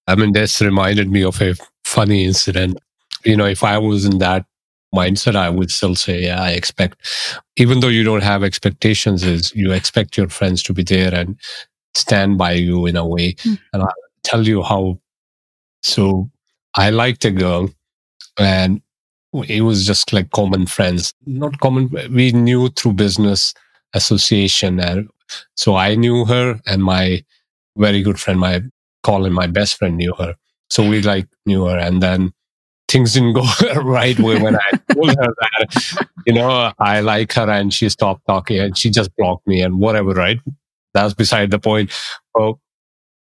[0.07, 2.79] I mean, this reminded me of a funny incident.
[3.25, 4.45] You know, if I was in that
[4.95, 6.97] mindset, I would still say, yeah, I expect,
[7.57, 11.39] even though you don't have expectations, is you expect your friends to be there and
[11.95, 13.33] stand by you in a way.
[13.33, 13.59] Mm.
[13.73, 15.01] And I'll tell you how.
[15.83, 16.31] So
[16.77, 17.71] I liked a girl
[18.39, 18.83] and
[19.43, 21.91] it was just like common friends, not common.
[22.11, 23.55] We knew through business
[23.95, 24.81] association.
[24.81, 25.09] And
[25.57, 27.25] so I knew her and my
[27.77, 28.63] very good friend, my
[29.03, 30.35] Colin, my best friend knew her.
[30.71, 31.79] So we like knew her.
[31.79, 32.33] And then
[32.89, 33.45] things didn't go
[33.83, 38.23] right way when I told her that, you know, I like her and she stopped
[38.27, 40.39] talking and she just blocked me and whatever, right?
[40.93, 41.93] That's beside the point.
[42.35, 42.61] Well,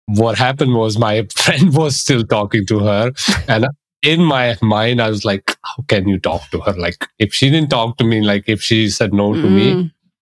[0.07, 3.11] what happened was my friend was still talking to her
[3.47, 3.67] and
[4.01, 6.73] in my mind, I was like, how can you talk to her?
[6.73, 9.41] Like, if she didn't talk to me, like, if she said no mm-hmm.
[9.43, 9.91] to me, mm.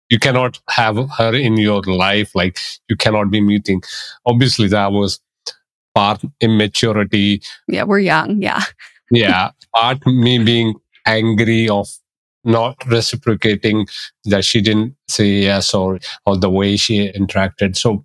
[0.09, 2.33] you cannot have her in your life.
[2.33, 3.81] Like, you cannot be meeting.
[4.25, 5.19] Obviously, that was
[5.93, 7.41] part immaturity.
[7.67, 8.41] Yeah, we're young.
[8.41, 8.61] Yeah.
[9.11, 9.51] yeah.
[9.75, 11.87] Part me being angry of
[12.43, 13.87] not reciprocating
[14.25, 17.77] that she didn't say yes or, or the way she interacted.
[17.77, 18.03] So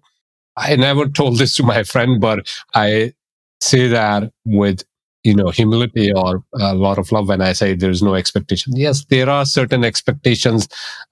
[0.56, 3.14] I never told this to my friend, but I
[3.60, 4.84] say that with
[5.26, 9.04] you know humility or a lot of love when i say there's no expectation yes
[9.06, 10.68] there are certain expectations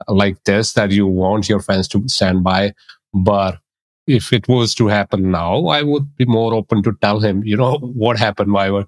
[0.09, 2.73] like this that you want your friends to stand by
[3.13, 3.59] but
[4.07, 7.57] if it was to happen now i would be more open to tell him you
[7.57, 8.87] know what happened why were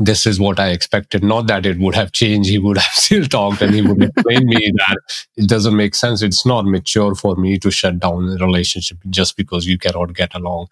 [0.00, 1.24] this is what I expected.
[1.24, 2.48] Not that it would have changed.
[2.48, 4.96] He would have still talked and he would explain me that
[5.36, 6.22] it doesn't make sense.
[6.22, 10.34] It's not mature for me to shut down a relationship just because you cannot get
[10.34, 10.68] along.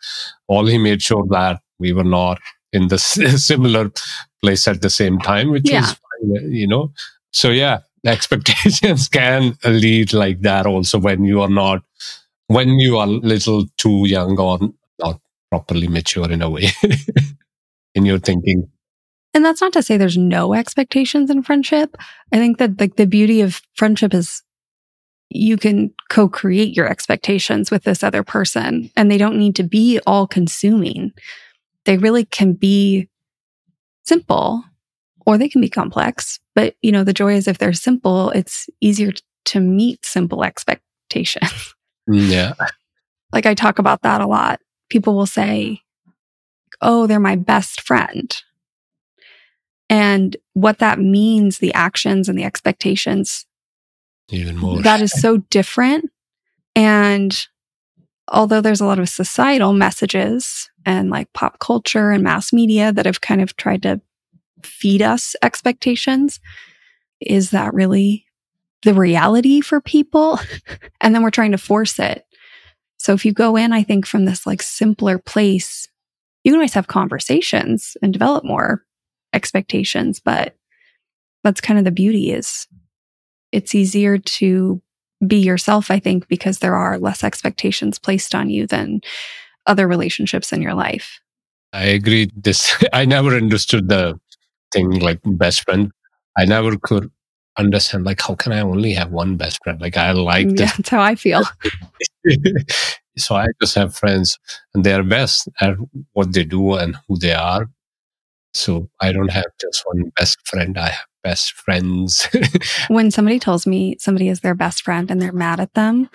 [0.46, 2.40] All he made sure that we were not
[2.76, 2.98] in the
[3.48, 3.90] similar
[4.42, 5.80] place at the same time, which yeah.
[5.80, 6.92] is fine, uh, you know.
[7.32, 11.82] So yeah, expectations can lead like that also when you are not
[12.48, 14.60] when you are little too young or
[15.00, 16.68] not properly mature in a way
[17.94, 18.68] in your thinking.
[19.34, 21.96] And that's not to say there's no expectations in friendship.
[22.32, 24.42] I think that like the beauty of friendship is
[25.28, 30.00] you can co-create your expectations with this other person and they don't need to be
[30.06, 31.12] all consuming
[31.86, 33.08] they really can be
[34.04, 34.62] simple
[35.24, 36.38] or they can be complex.
[36.54, 39.12] But, you know, the joy is if they're simple, it's easier
[39.46, 41.72] to meet simple expectations.
[42.08, 42.52] Mm, yeah.
[43.32, 44.60] like I talk about that a lot.
[44.88, 45.80] People will say,
[46.80, 48.32] Oh, they're my best friend.
[49.90, 53.44] And what that means, the actions and the expectations,
[54.28, 54.82] even more.
[54.82, 56.12] That is so different.
[56.76, 57.46] And
[58.28, 63.04] although there's a lot of societal messages and like pop culture and mass media that
[63.04, 64.00] have kind of tried to
[64.62, 66.40] feed us expectations.
[67.20, 68.24] Is that really
[68.84, 70.38] the reality for people?
[71.00, 72.24] and then we're trying to force it.
[72.98, 75.88] So if you go in, I think from this like simpler place,
[76.44, 78.84] you can always have conversations and develop more
[79.32, 80.56] expectations, but
[81.42, 82.66] that's kind of the beauty is
[83.52, 84.80] it's easier to
[85.26, 89.00] be yourself, I think, because there are less expectations placed on you than
[89.66, 91.20] other relationships in your life.
[91.72, 92.30] I agree.
[92.34, 94.18] This, I never understood the
[94.72, 95.92] thing like best friend.
[96.38, 97.10] I never could
[97.58, 99.80] understand like how can I only have one best friend?
[99.80, 100.76] Like I like mm, this.
[100.76, 101.42] That's how I feel.
[103.16, 104.38] so I just have friends
[104.74, 105.76] and they are best at
[106.12, 107.70] what they do and who they are.
[108.54, 110.78] So I don't have just one best friend.
[110.78, 112.28] I have best friends.
[112.88, 116.08] when somebody tells me somebody is their best friend and they're mad at them,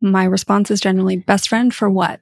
[0.00, 2.20] my response is generally best friend for what?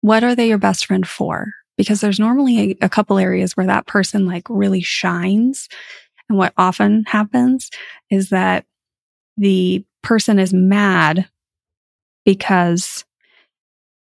[0.00, 1.52] What are they your best friend for?
[1.76, 5.68] Because there's normally a, a couple areas where that person like really shines.
[6.28, 7.70] And what often happens
[8.10, 8.66] is that
[9.36, 11.28] the person is mad
[12.24, 13.04] because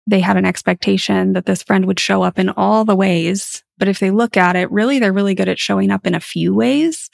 [0.08, 3.64] they had an expectation that this friend would show up in all the ways.
[3.78, 6.20] But if they look at it, really, they're really good at showing up in a
[6.20, 7.10] few ways.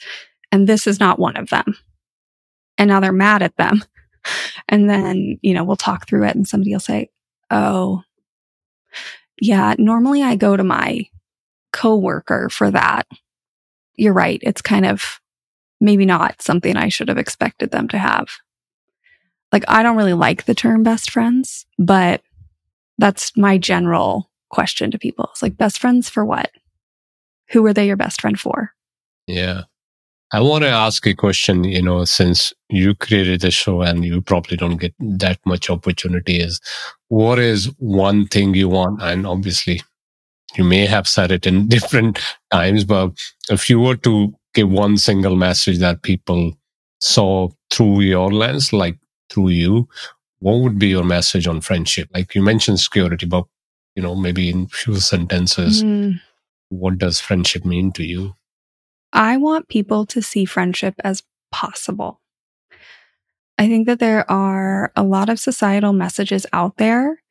[0.50, 1.76] And this is not one of them.
[2.76, 3.84] And now they're mad at them.
[4.68, 7.08] And then, you know, we'll talk through it and somebody will say,
[7.50, 8.02] Oh,
[9.40, 11.06] yeah, normally I go to my
[11.72, 13.06] coworker for that.
[13.94, 14.40] You're right.
[14.42, 15.20] It's kind of
[15.80, 18.28] maybe not something I should have expected them to have.
[19.52, 22.22] Like, I don't really like the term best friends, but
[22.98, 25.28] that's my general question to people.
[25.32, 26.50] It's like best friends for what?
[27.50, 28.72] Who are they your best friend for?
[29.26, 29.64] Yeah.
[30.30, 34.20] I want to ask a question, you know, since you created the show and you
[34.20, 36.60] probably don't get that much opportunity is
[37.08, 39.00] what is one thing you want?
[39.00, 39.80] And obviously
[40.56, 42.18] you may have said it in different
[42.52, 43.12] times, but
[43.48, 46.52] if you were to give one single message that people
[47.00, 48.98] saw through your lens, like
[49.30, 49.88] through you,
[50.40, 52.08] what would be your message on friendship?
[52.12, 53.44] Like you mentioned security, but
[53.94, 56.20] you know, maybe in few sentences, mm.
[56.68, 58.34] what does friendship mean to you?
[59.12, 62.20] I want people to see friendship as possible.
[63.56, 67.22] I think that there are a lot of societal messages out there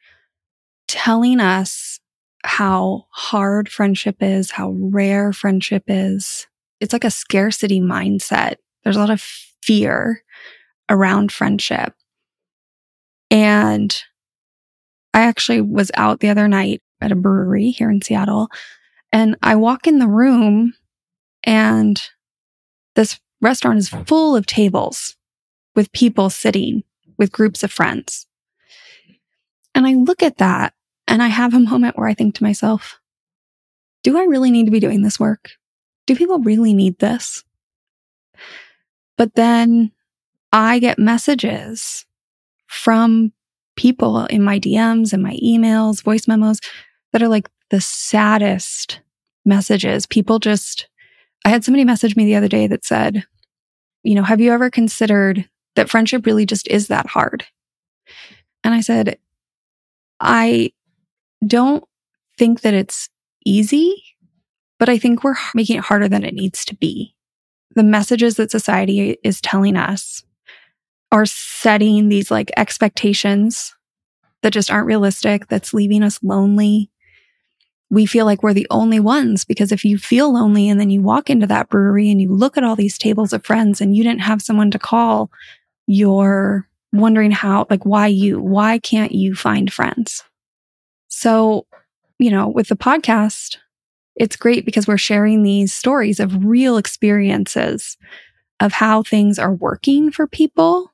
[0.88, 2.00] telling us
[2.44, 6.48] how hard friendship is, how rare friendship is.
[6.80, 8.56] It's like a scarcity mindset.
[8.84, 9.22] There's a lot of
[9.62, 10.24] fear
[10.90, 11.94] around friendship.
[13.30, 13.96] And
[15.14, 18.50] I actually was out the other night at a brewery here in Seattle
[19.12, 20.74] and I walk in the room
[21.44, 22.02] and
[22.96, 25.16] this restaurant is full of tables
[25.76, 26.84] with people sitting
[27.18, 28.26] with groups of friends.
[29.76, 30.74] And I look at that
[31.08, 33.00] and I have a moment where I think to myself,
[34.04, 35.52] do I really need to be doing this work?
[36.06, 37.44] Do people really need this?
[39.18, 39.92] But then
[40.52, 42.06] I get messages
[42.68, 43.34] from
[43.76, 46.60] people in my DMs and my emails, voice memos
[47.12, 49.02] that are like the saddest
[49.46, 50.06] messages.
[50.06, 50.88] People just
[51.46, 53.26] I had somebody message me the other day that said,
[54.04, 57.46] you know, have you ever considered that friendship really just is that hard?
[58.64, 59.18] And I said,
[60.20, 60.72] I
[61.46, 61.84] don't
[62.38, 63.10] think that it's
[63.46, 64.04] easy,
[64.80, 67.16] but I think we're making it harder than it needs to be.
[67.76, 70.24] The messages that society is telling us
[71.12, 73.76] are setting these like expectations
[74.42, 76.92] that just aren't realistic, that's leaving us lonely,
[77.90, 81.02] we feel like we're the only ones because if you feel lonely and then you
[81.02, 84.04] walk into that brewery and you look at all these tables of friends and you
[84.04, 85.32] didn't have someone to call,
[85.88, 88.42] you're wondering how, like, why you?
[88.42, 90.24] Why can't you find friends?
[91.08, 91.66] So,
[92.20, 93.58] you know, with the podcast,
[94.16, 97.98] it's great because we're sharing these stories of real experiences
[98.60, 100.92] of how things are working for people,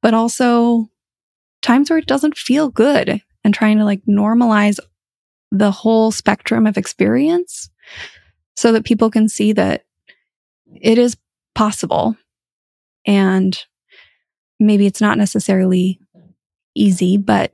[0.00, 0.88] but also
[1.60, 4.80] times where it doesn't feel good and trying to like normalize
[5.52, 7.70] the whole spectrum of experience
[8.56, 9.84] so that people can see that
[10.80, 11.16] it is
[11.54, 12.16] possible.
[13.06, 13.62] And
[14.58, 16.00] maybe it's not necessarily
[16.74, 17.52] easy, but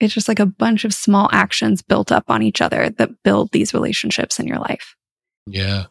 [0.00, 3.52] it's just like a bunch of small actions built up on each other that build
[3.52, 4.96] these relationships in your life.
[5.46, 5.84] Yeah,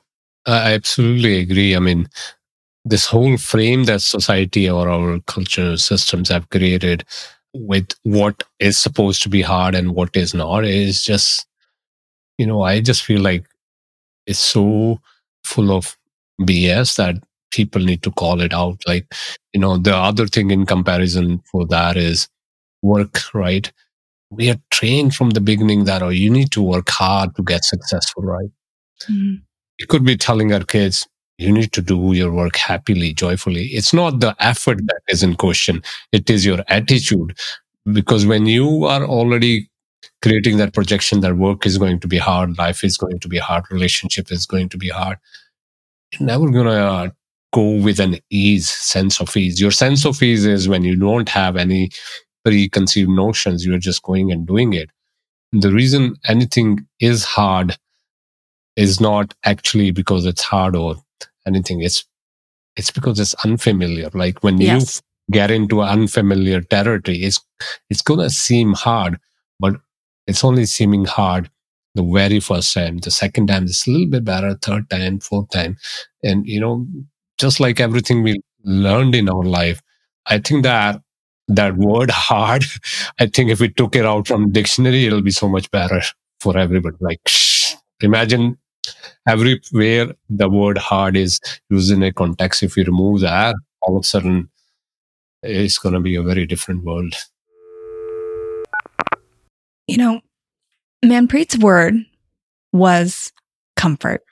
[0.47, 1.75] I absolutely agree.
[1.75, 2.09] I mean,
[2.83, 7.05] this whole frame that society or our culture systems have created
[7.53, 11.45] with what is supposed to be hard and what is not is just
[12.37, 13.45] you know i just feel like
[14.25, 14.99] it's so
[15.43, 15.97] full of
[16.41, 17.15] bs that
[17.51, 18.81] people need to call it out.
[18.87, 19.13] Like
[19.53, 22.27] you know the other thing in comparison for that is
[22.81, 23.71] work right?
[24.31, 27.65] We are trained from the beginning that oh you need to work hard to get
[27.65, 28.49] successful right?
[29.09, 29.41] Mm-hmm.
[29.79, 31.07] you could be telling our kids
[31.41, 33.65] you need to do your work happily, joyfully.
[33.67, 35.81] It's not the effort that is in question.
[36.11, 37.37] It is your attitude.
[37.91, 39.69] Because when you are already
[40.21, 43.39] creating that projection that work is going to be hard, life is going to be
[43.39, 45.17] hard, relationship is going to be hard.
[46.13, 47.09] You're never going to uh,
[47.53, 49.59] go with an ease, sense of ease.
[49.59, 51.89] Your sense of ease is when you don't have any
[52.45, 54.89] preconceived notions, you're just going and doing it.
[55.51, 57.77] The reason anything is hard
[58.75, 60.95] is not actually because it's hard or
[61.47, 61.81] anything.
[61.81, 62.05] It's
[62.75, 64.09] it's because it's unfamiliar.
[64.13, 65.01] Like when yes.
[65.29, 67.41] you get into unfamiliar territory, it's
[67.89, 69.19] it's gonna seem hard,
[69.59, 69.75] but
[70.27, 71.49] it's only seeming hard
[71.95, 72.97] the very first time.
[72.99, 75.77] The second time it's a little bit better, third time, fourth time.
[76.23, 76.87] And you know,
[77.37, 79.81] just like everything we learned in our life,
[80.25, 81.01] I think that
[81.47, 82.63] that word hard,
[83.19, 86.01] I think if we took it out from dictionary, it'll be so much better
[86.39, 86.97] for everybody.
[86.99, 88.57] Like shh, imagine
[89.27, 92.63] everywhere the word hard is used in a context.
[92.63, 94.49] If you remove that, all of a sudden
[95.43, 97.15] it's going to be a very different world.
[99.87, 100.21] You know,
[101.03, 101.95] Manpreet's word
[102.71, 103.31] was
[103.75, 104.23] comfort.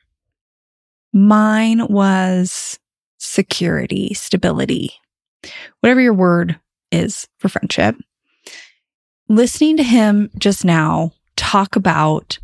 [1.12, 2.80] Mine was
[3.18, 4.94] security, stability,
[5.82, 6.60] whatever your word
[6.92, 7.96] is for friendship.
[9.28, 12.40] Listening to him just now talk about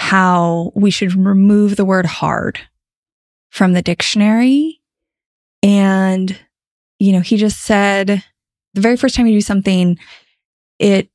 [0.00, 2.58] how we should remove the word hard
[3.50, 4.80] from the dictionary.
[5.62, 6.40] And,
[6.98, 8.24] you know, he just said
[8.72, 9.98] the very first time you do something,
[10.78, 11.10] it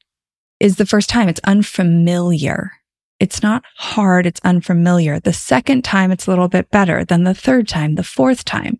[0.59, 2.73] is the first time it's unfamiliar.
[3.19, 4.27] It's not hard.
[4.27, 5.19] It's unfamiliar.
[5.19, 8.77] The second time, it's a little bit better than the third time, the fourth time.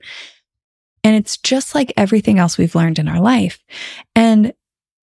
[1.04, 3.64] And it's just like everything else we've learned in our life.
[4.16, 4.54] And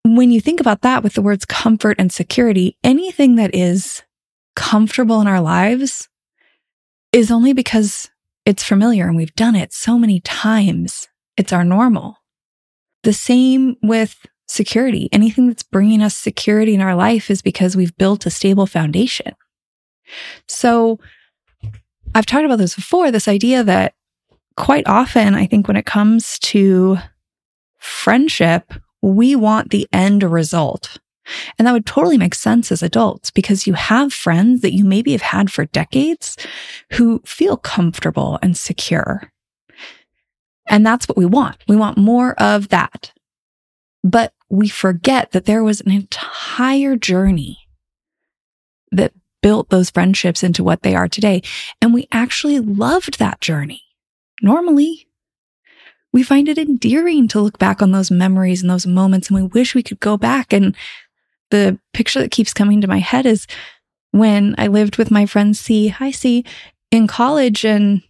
[0.03, 4.03] when you think about that with the words comfort and security, anything that is
[4.59, 6.09] comfortable in our lives
[7.13, 8.11] is only because
[8.45, 11.07] it's familiar and we've done it so many times.
[11.37, 12.17] It's our normal.
[13.03, 15.07] The same with security.
[15.13, 19.33] Anything that's bringing us security in our life is because we've built a stable foundation.
[20.49, 20.99] So
[22.13, 23.93] I've talked about this before this idea that
[24.57, 26.97] quite often, I think when it comes to
[27.77, 30.97] friendship, we want the end result.
[31.57, 35.11] And that would totally make sense as adults because you have friends that you maybe
[35.11, 36.37] have had for decades
[36.93, 39.31] who feel comfortable and secure.
[40.67, 41.57] And that's what we want.
[41.67, 43.11] We want more of that.
[44.03, 47.59] But we forget that there was an entire journey
[48.91, 51.41] that built those friendships into what they are today.
[51.81, 53.83] And we actually loved that journey.
[54.41, 55.07] Normally,
[56.11, 59.43] we find it endearing to look back on those memories and those moments, and we
[59.43, 60.75] wish we could go back and
[61.51, 63.47] the picture that keeps coming to my head is
[64.11, 66.45] when I lived with my friend C, hi C,
[66.91, 68.01] in college and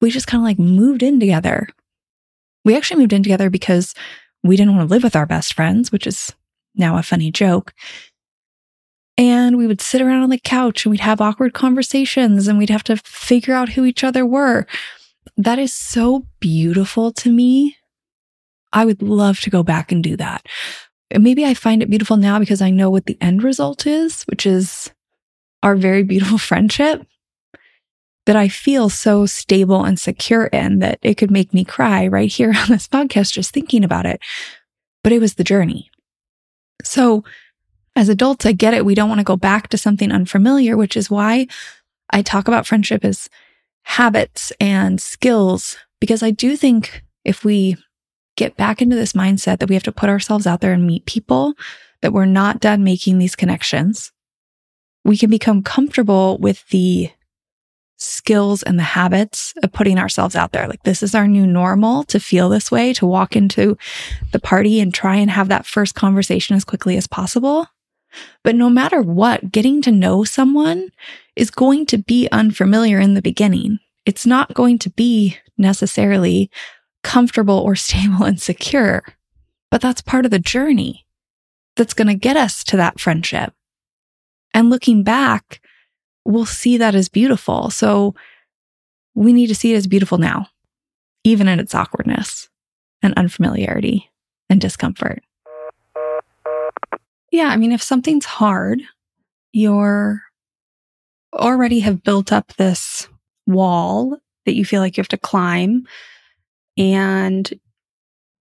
[0.00, 1.68] we just kind of like moved in together.
[2.64, 3.94] We actually moved in together because
[4.42, 6.34] we didn't want to live with our best friends, which is
[6.74, 7.72] now a funny joke.
[9.16, 12.70] And we would sit around on the couch and we'd have awkward conversations and we'd
[12.70, 14.66] have to figure out who each other were.
[15.36, 17.76] That is so beautiful to me.
[18.72, 20.46] I would love to go back and do that
[21.16, 24.46] maybe I find it beautiful now because I know what the end result is, which
[24.46, 24.90] is
[25.62, 27.06] our very beautiful friendship
[28.26, 32.30] that I feel so stable and secure in that it could make me cry right
[32.30, 34.20] here on this podcast just thinking about it.
[35.02, 35.90] But it was the journey.
[36.84, 37.24] So
[37.96, 38.84] as adults, I get it.
[38.84, 41.46] We don't want to go back to something unfamiliar, which is why
[42.10, 43.28] I talk about friendship as
[43.82, 47.76] habits and skills, because I do think if we
[48.38, 51.04] get back into this mindset that we have to put ourselves out there and meet
[51.06, 51.54] people,
[52.00, 54.12] that we're not done making these connections.
[55.04, 57.10] We can become comfortable with the
[57.96, 60.68] skills and the habits of putting ourselves out there.
[60.68, 63.76] Like this is our new normal to feel this way, to walk into
[64.30, 67.66] the party and try and have that first conversation as quickly as possible.
[68.44, 70.90] But no matter what, getting to know someone
[71.34, 73.80] is going to be unfamiliar in the beginning.
[74.06, 76.50] It's not going to be necessarily
[77.02, 79.04] comfortable or stable and secure.
[79.70, 81.06] But that's part of the journey
[81.76, 83.52] that's going to get us to that friendship.
[84.54, 85.60] And looking back,
[86.24, 87.70] we'll see that as beautiful.
[87.70, 88.14] So
[89.14, 90.48] we need to see it as beautiful now,
[91.24, 92.48] even in its awkwardness
[93.02, 94.10] and unfamiliarity
[94.48, 95.22] and discomfort.
[97.30, 98.80] Yeah, I mean, if something's hard,
[99.52, 100.22] you're
[101.34, 103.08] already have built up this
[103.46, 105.86] wall that you feel like you have to climb
[106.78, 107.50] and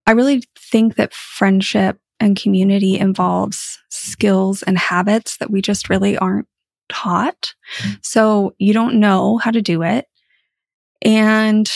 [0.07, 6.17] I really think that friendship and community involves skills and habits that we just really
[6.17, 6.47] aren't
[6.89, 7.55] taught.
[7.79, 7.93] Mm-hmm.
[8.03, 10.07] So you don't know how to do it.
[11.03, 11.71] And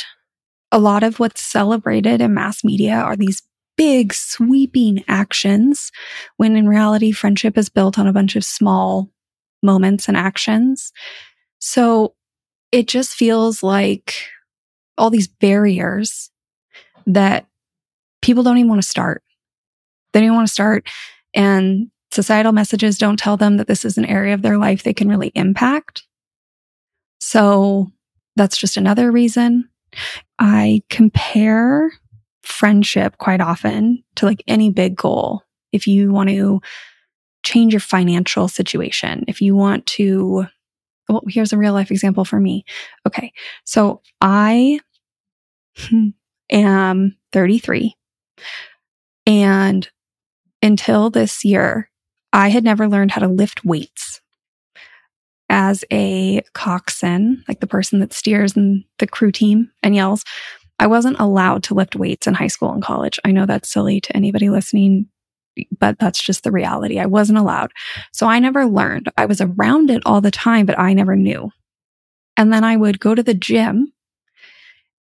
[0.71, 3.43] a lot of what's celebrated in mass media are these
[3.77, 5.91] big sweeping actions
[6.37, 9.11] when in reality, friendship is built on a bunch of small
[9.63, 10.93] moments and actions.
[11.59, 12.15] So
[12.71, 14.15] it just feels like
[14.99, 16.31] all these barriers
[17.07, 17.47] that
[18.23, 19.23] people don't even want to start.
[20.13, 20.89] They don't want to start.
[21.35, 24.95] And societal messages don't tell them that this is an area of their life they
[24.95, 26.05] can really impact.
[27.21, 27.91] So
[28.37, 29.69] that's just another reason.
[30.39, 31.93] I compare
[32.43, 35.43] friendship quite often to like any big goal.
[35.73, 36.61] If you want to
[37.43, 40.47] change your financial situation, if you want to,
[41.09, 42.65] well, here's a real life example for me.
[43.07, 43.33] Okay.
[43.65, 44.81] So I
[45.77, 46.11] hmm,
[46.51, 47.95] am 33
[49.27, 49.89] and
[50.63, 51.91] until this year,
[52.33, 54.21] I had never learned how to lift weights.
[55.51, 60.25] As a coxswain, like the person that steers in the crew team and yells,
[60.79, 63.21] I wasn't allowed to lift weights in high school and college.
[63.25, 65.07] I know that's silly to anybody listening,
[65.79, 66.99] but that's just the reality.
[66.99, 67.71] I wasn't allowed.
[68.13, 69.13] So I never learned.
[69.17, 71.51] I was around it all the time, but I never knew.
[72.37, 73.93] And then I would go to the gym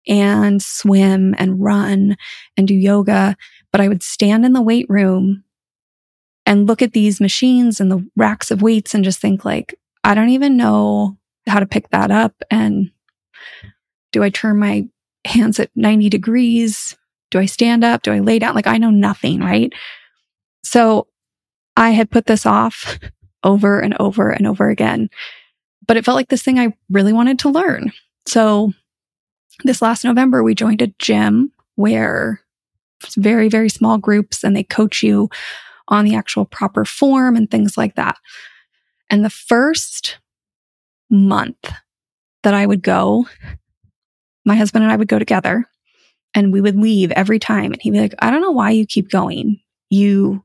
[0.07, 2.17] and swim and run
[2.57, 3.35] and do yoga.
[3.71, 5.43] But I would stand in the weight room
[6.45, 10.15] and look at these machines and the racks of weights and just think like, I
[10.15, 12.33] don't even know how to pick that up.
[12.49, 12.91] And
[14.11, 14.87] do I turn my
[15.25, 16.95] hands at 90 degrees?
[17.29, 18.01] Do I stand up?
[18.01, 18.55] Do I lay down?
[18.55, 19.71] Like I know nothing, right?
[20.63, 21.07] So
[21.77, 22.99] I had put this off
[23.43, 25.09] over and over and over again,
[25.87, 27.91] but it felt like this thing I really wanted to learn.
[28.27, 28.73] So
[29.63, 32.41] this last November, we joined a gym where
[33.03, 35.29] it's very, very small groups and they coach you
[35.87, 38.17] on the actual proper form and things like that.
[39.09, 40.19] And the first
[41.09, 41.71] month
[42.43, 43.25] that I would go,
[44.45, 45.65] my husband and I would go together
[46.33, 47.73] and we would leave every time.
[47.73, 49.59] And he'd be like, I don't know why you keep going.
[49.89, 50.43] You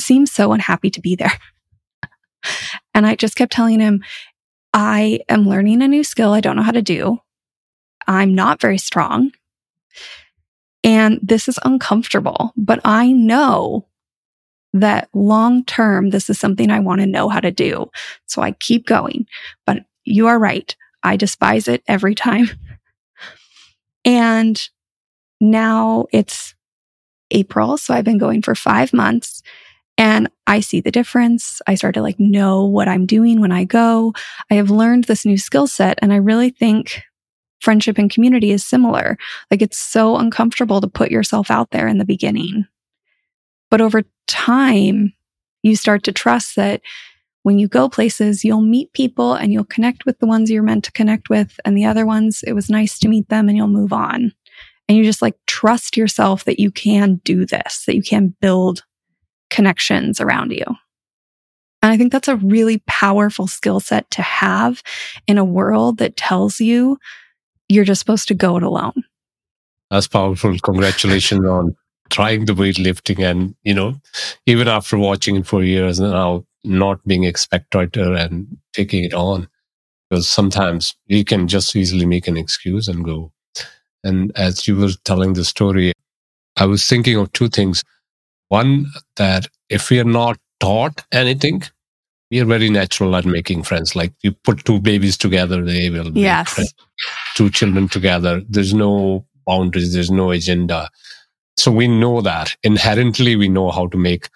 [0.00, 1.38] seem so unhappy to be there.
[2.94, 4.02] and I just kept telling him,
[4.72, 7.18] I am learning a new skill I don't know how to do.
[8.06, 9.32] I'm not very strong.
[10.84, 13.86] And this is uncomfortable, but I know
[14.72, 17.90] that long term, this is something I want to know how to do.
[18.26, 19.26] So I keep going.
[19.66, 20.74] But you are right.
[21.02, 22.48] I despise it every time.
[24.04, 24.68] And
[25.40, 26.54] now it's
[27.32, 27.76] April.
[27.76, 29.42] So I've been going for five months
[29.98, 31.60] and I see the difference.
[31.66, 34.14] I start to like know what I'm doing when I go.
[34.48, 37.02] I have learned this new skill set and I really think
[37.66, 39.18] friendship and community is similar.
[39.50, 42.64] Like it's so uncomfortable to put yourself out there in the beginning.
[43.72, 45.12] But over time,
[45.64, 46.80] you start to trust that
[47.42, 50.84] when you go places, you'll meet people and you'll connect with the ones you're meant
[50.84, 51.58] to connect with.
[51.64, 54.32] And the other ones, it was nice to meet them and you'll move on.
[54.88, 58.84] And you just like trust yourself that you can do this, that you can build
[59.50, 60.64] connections around you.
[61.82, 64.84] And I think that's a really powerful skill set to have
[65.26, 66.98] in a world that tells you
[67.68, 69.04] you're just supposed to go it alone.
[69.90, 70.58] That's powerful.
[70.58, 71.76] Congratulations on
[72.08, 74.00] trying the weightlifting and you know
[74.46, 79.14] even after watching it for years and now not being a spectator and taking it
[79.14, 79.48] on.
[80.08, 83.32] Because sometimes you can just easily make an excuse and go.
[84.04, 85.92] And as you were telling the story
[86.56, 87.84] i was thinking of two things.
[88.48, 88.86] One
[89.16, 91.62] that if we are not taught anything
[92.30, 93.94] we are very natural at making friends.
[93.94, 96.74] Like you put two babies together they will yes
[97.36, 100.88] two children together there's no boundaries there's no agenda
[101.56, 104.28] so we know that inherently we know how to make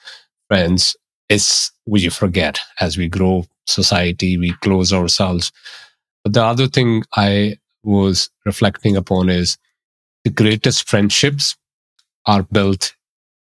[0.49, 0.97] friends.
[1.29, 5.53] It's we forget as we grow society, we close ourselves.
[6.25, 9.59] But the other thing I was reflecting upon is
[10.25, 11.57] the greatest friendships
[12.27, 12.95] are built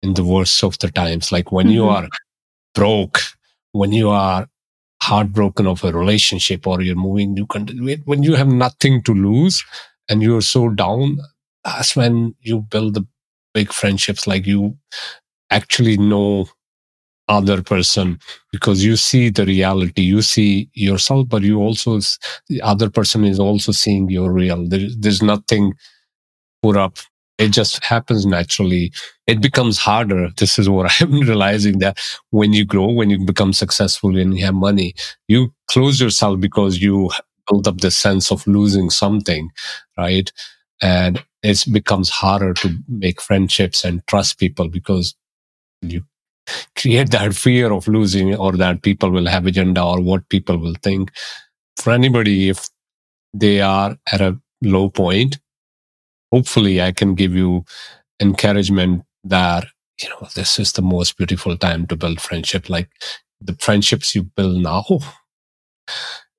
[0.03, 1.31] in the worst of the times.
[1.31, 1.75] Like when mm-hmm.
[1.75, 2.09] you are
[2.75, 3.19] broke,
[3.71, 4.47] when you are
[5.01, 9.63] heartbroken of a relationship or you're moving new country, when you have nothing to lose
[10.09, 11.17] and you're so down,
[11.65, 13.05] that's when you build the
[13.53, 14.27] big friendships.
[14.27, 14.77] Like you
[15.51, 16.47] actually know
[17.27, 18.19] other person
[18.51, 21.99] because you see the reality you see yourself but you also
[22.49, 24.67] the other person is also seeing your real.
[24.67, 25.73] There, there's nothing
[26.63, 26.97] put up
[27.41, 28.91] it just happens naturally.
[29.27, 30.29] It becomes harder.
[30.37, 31.99] This is what i'm realizing that
[32.31, 34.93] when you grow when you become successful when you have money
[35.27, 37.09] you close yourself because you
[37.49, 39.49] build up the sense of losing something
[39.97, 40.31] right?
[40.81, 45.15] And it becomes harder to make friendships and trust people because
[45.81, 46.03] you
[46.77, 50.75] create that fear of losing or that people will have agenda or what people will
[50.83, 51.11] think.
[51.77, 52.69] For anybody if
[53.33, 55.39] they are at a low point
[56.31, 57.63] hopefully i can give you
[58.19, 59.65] encouragement that
[60.01, 62.69] you know, this is the most beautiful time to build friendship.
[62.69, 62.89] Like
[63.39, 64.85] the friendships you build now,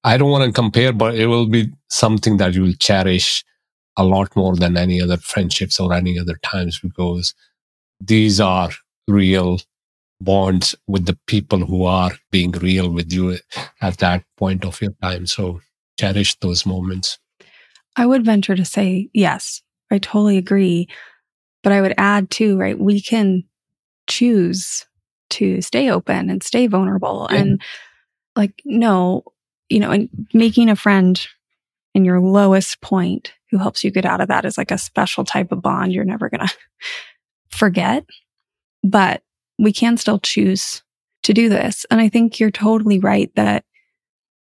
[0.04, 3.44] I don't want to compare, but it will be something that you will cherish
[3.96, 7.34] a lot more than any other friendships or any other times because
[8.00, 8.70] these are
[9.06, 9.60] real
[10.20, 13.36] bonds with the people who are being real with you
[13.80, 15.26] at that point of your time.
[15.26, 15.60] So
[15.98, 17.18] cherish those moments.
[17.96, 19.62] I would venture to say yes.
[19.92, 20.88] I totally agree.
[21.62, 22.78] But I would add too, right?
[22.78, 23.44] We can
[24.08, 24.86] choose
[25.30, 27.38] to stay open and stay vulnerable yeah.
[27.38, 27.62] and
[28.36, 29.24] like, no,
[29.68, 31.24] you know, and making a friend
[31.94, 35.24] in your lowest point who helps you get out of that is like a special
[35.24, 36.54] type of bond you're never going to
[37.50, 38.04] forget.
[38.82, 39.22] But
[39.58, 40.82] we can still choose
[41.22, 41.86] to do this.
[41.90, 43.64] And I think you're totally right that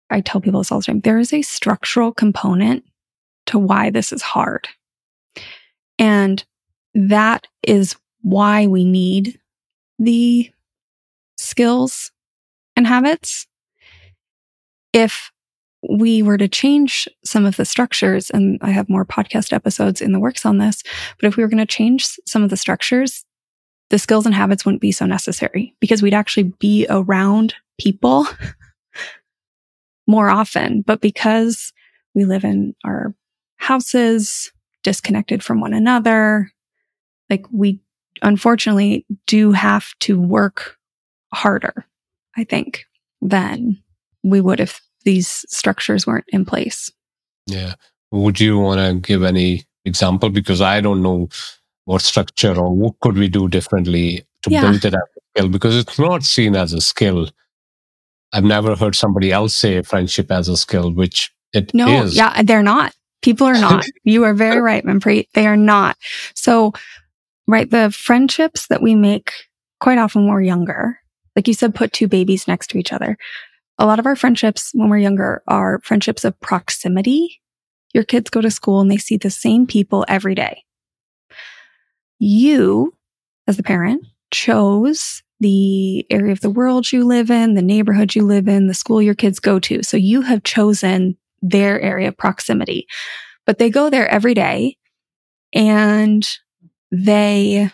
[0.10, 1.02] I tell people this all the time.
[1.02, 2.84] There is a structural component
[3.48, 4.68] to why this is hard.
[6.00, 6.44] And
[6.94, 9.40] that is why we need
[10.00, 10.50] the
[11.38, 12.12] skills
[12.76, 13.48] and habits.
[14.94, 15.32] If
[15.90, 20.14] we were to change some of the structures, and I have more podcast episodes in
[20.14, 20.82] the works on this,
[21.20, 23.26] but if we were going to change some of the structures,
[23.90, 28.26] the skills and habits wouldn't be so necessary because we'd actually be around people
[30.08, 30.82] more often.
[30.82, 31.74] But because
[32.16, 33.14] we live in our
[33.58, 34.53] houses,
[34.84, 36.52] disconnected from one another,
[37.30, 37.80] like we
[38.22, 40.78] unfortunately do have to work
[41.34, 41.86] harder,
[42.38, 42.86] I think,
[43.22, 43.82] than
[44.24, 46.92] we would if these structures weren't in place.
[47.48, 47.74] Yeah.
[48.12, 50.30] Would you want to give any example?
[50.30, 51.30] Because I don't know
[51.86, 54.62] what structure or what could we do differently to yeah.
[54.62, 57.30] build it as a skill because it's not seen as a skill.
[58.32, 62.16] I've never heard somebody else say friendship as a skill, which it no, is.
[62.16, 62.94] Yeah, they're not.
[63.24, 63.86] People are not.
[64.04, 65.28] you are very right, Manpreet.
[65.34, 65.98] They are not.
[66.36, 66.74] So,
[67.48, 69.32] right, the friendships that we make
[69.80, 71.00] quite often when we're younger,
[71.36, 73.18] like you said, put two babies next to each other.
[73.80, 77.42] A lot of our friendships when we're younger are friendships of proximity.
[77.94, 80.64] Your kids go to school and they see the same people every day
[82.24, 82.94] you,
[83.48, 88.24] as the parent, chose the area of the world you live in, the neighborhood you
[88.24, 89.84] live in, the school your kids go to.
[89.84, 92.88] So you have chosen their area of proximity,
[93.46, 94.78] but they go there every day
[95.54, 96.28] and
[96.92, 97.70] they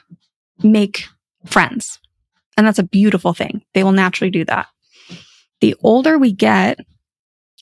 [0.62, 1.06] make
[1.46, 2.00] friends.
[2.58, 3.64] And that's a beautiful thing.
[3.74, 4.68] They will naturally do that.
[5.62, 6.80] The older we get,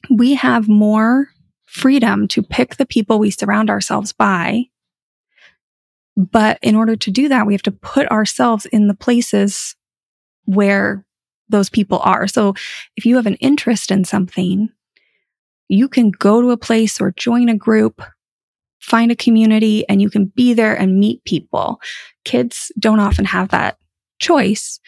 [0.09, 1.27] we have more
[1.65, 4.65] freedom to pick the people we surround ourselves by
[6.17, 9.75] but in order to do that, we have to put ourselves in the places
[10.45, 11.05] where
[11.47, 12.27] those people are.
[12.27, 12.55] So
[12.97, 14.69] if you have an interest in something,
[15.69, 18.01] you can go to a place or join a group,
[18.79, 21.79] find a community, and you can be there and meet people.
[22.25, 23.77] Kids don't often have that
[24.19, 24.79] choice.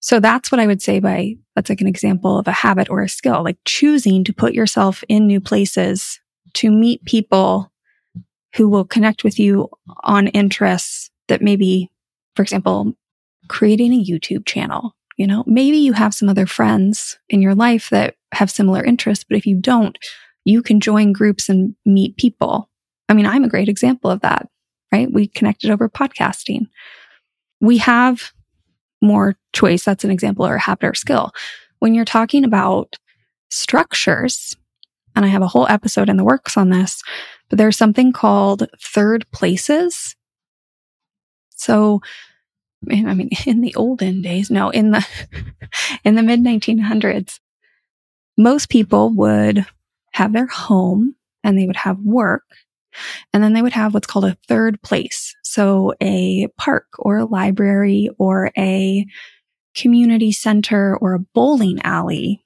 [0.00, 3.02] So that's what I would say by that's like an example of a habit or
[3.02, 6.20] a skill, like choosing to put yourself in new places
[6.54, 7.72] to meet people
[8.54, 9.68] who will connect with you
[10.02, 11.90] on interests that maybe,
[12.36, 12.92] for example,
[13.48, 14.94] creating a YouTube channel.
[15.16, 19.24] You know, maybe you have some other friends in your life that have similar interests,
[19.28, 19.96] but if you don't,
[20.44, 22.68] you can join groups and meet people.
[23.08, 24.48] I mean, I'm a great example of that,
[24.92, 25.10] right?
[25.10, 26.66] We connected over podcasting.
[27.60, 28.32] We have
[29.00, 29.84] more choice.
[29.84, 31.32] That's an example or a habit or skill.
[31.78, 32.96] When you're talking about
[33.50, 34.56] structures,
[35.14, 37.02] and I have a whole episode in the works on this,
[37.48, 40.16] but there's something called third places.
[41.50, 42.00] So,
[42.90, 45.06] I mean, in the olden days, no, in the,
[46.04, 47.38] in the mid 1900s,
[48.36, 49.64] most people would
[50.12, 52.44] have their home and they would have work
[53.32, 55.34] and then they would have what's called a third place.
[55.42, 59.06] So a park or a library or a
[59.74, 62.44] community center or a bowling alley,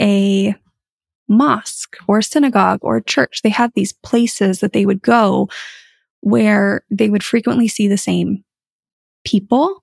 [0.00, 0.54] a
[1.28, 3.42] mosque or synagogue or a church.
[3.42, 5.48] They had these places that they would go
[6.20, 8.44] where they would frequently see the same
[9.28, 9.82] people.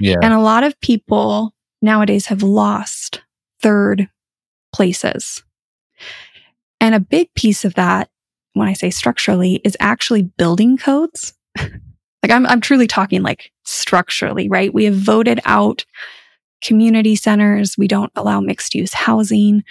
[0.00, 0.16] Yeah.
[0.22, 3.22] And a lot of people nowadays have lost
[3.60, 4.08] third
[4.72, 5.42] places.
[6.80, 8.08] And a big piece of that,
[8.54, 11.34] when I say structurally, is actually building codes.
[11.58, 14.72] like I'm, I'm truly talking like structurally, right?
[14.72, 15.84] We have voted out
[16.62, 17.76] community centers.
[17.76, 19.62] We don't allow mixed use housing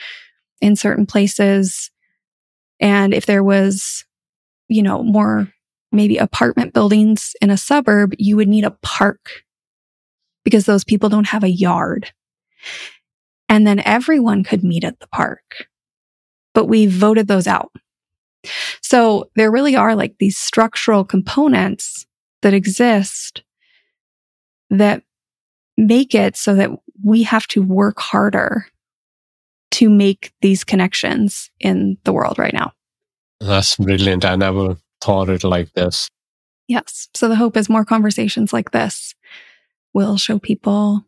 [0.61, 1.89] in certain places.
[2.80, 4.05] And if there was,
[4.67, 5.51] you know, more
[5.91, 9.43] maybe apartment buildings in a suburb, you would need a park
[10.43, 12.11] because those people don't have a yard.
[13.49, 15.67] And then everyone could meet at the park.
[16.53, 17.71] But we voted those out.
[18.81, 22.05] So there really are like these structural components
[22.41, 23.43] that exist
[24.69, 25.03] that
[25.77, 26.69] make it so that
[27.03, 28.67] we have to work harder
[29.71, 32.71] to make these connections in the world right now.
[33.39, 34.23] That's brilliant.
[34.23, 36.10] And I never thought it like this.
[36.68, 37.10] Yes.
[37.14, 39.14] So the hope is more conversations like this
[39.93, 41.06] will show people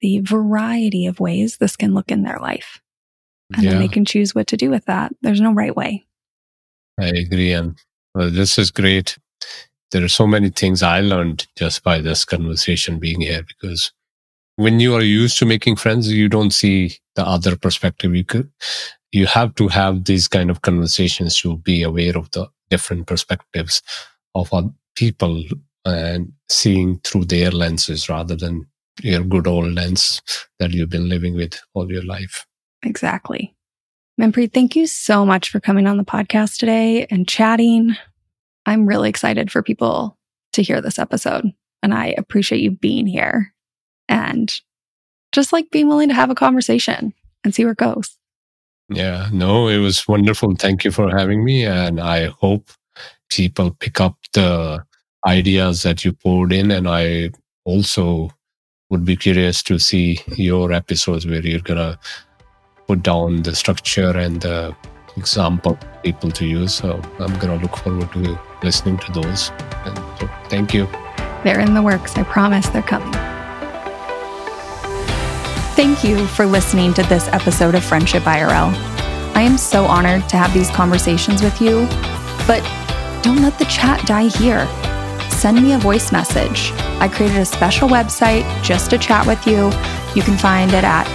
[0.00, 2.80] the variety of ways this can look in their life.
[3.54, 3.70] And yeah.
[3.70, 5.12] then they can choose what to do with that.
[5.22, 6.06] There's no right way.
[7.00, 7.52] I agree.
[7.52, 7.78] And
[8.14, 9.18] well, this is great.
[9.90, 13.92] There are so many things I learned just by this conversation being here because
[14.56, 18.14] when you are used to making friends, you don't see the other perspective.
[18.14, 18.50] You could,
[19.12, 23.82] you have to have these kind of conversations to be aware of the different perspectives
[24.34, 25.44] of other people
[25.84, 28.66] and seeing through their lenses rather than
[29.02, 30.20] your good old lens
[30.58, 32.46] that you've been living with all your life.
[32.82, 33.54] Exactly.
[34.20, 37.96] Manpreet, thank you so much for coming on the podcast today and chatting.
[38.66, 40.18] I'm really excited for people
[40.54, 41.52] to hear this episode,
[41.82, 43.54] and I appreciate you being here
[44.08, 44.52] and
[45.32, 48.18] just like being willing to have a conversation and see where it goes.
[48.88, 50.54] Yeah, no, it was wonderful.
[50.56, 51.64] Thank you for having me.
[51.64, 52.70] And I hope
[53.28, 54.82] people pick up the
[55.26, 56.70] ideas that you poured in.
[56.70, 57.30] And I
[57.64, 58.30] also
[58.90, 61.98] would be curious to see your episodes where you're going to
[62.86, 64.74] put down the structure and the
[65.16, 66.74] example people to use.
[66.74, 69.50] So I'm going to look forward to listening to those.
[69.84, 70.88] And so thank you.
[71.44, 72.16] They're in the works.
[72.16, 73.37] I promise they're coming.
[75.78, 78.74] Thank you for listening to this episode of Friendship IRL.
[79.36, 81.86] I am so honored to have these conversations with you,
[82.48, 82.64] but
[83.22, 84.66] don't let the chat die here.
[85.30, 86.72] Send me a voice message.
[86.98, 89.70] I created a special website just to chat with you.
[90.16, 91.06] You can find it at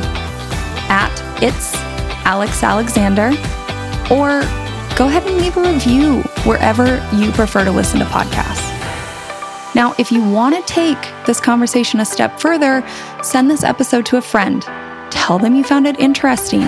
[0.87, 1.73] at it's
[2.27, 3.31] Alex Alexander
[4.11, 4.43] or
[4.99, 6.85] go ahead and leave a review wherever
[7.15, 8.67] you prefer to listen to podcasts.
[9.73, 12.85] Now, if you want to take this conversation a step further,
[13.23, 14.61] send this episode to a friend.
[15.09, 16.63] Tell them you found it interesting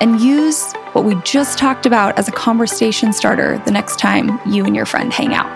[0.00, 4.64] and use what we just talked about as a conversation starter the next time you
[4.64, 5.46] and your friend hang out.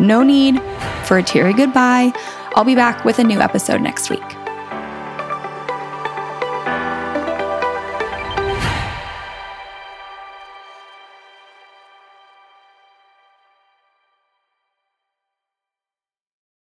[0.00, 0.60] No need
[1.04, 2.12] for a teary goodbye.
[2.56, 4.37] I'll be back with a new episode next week.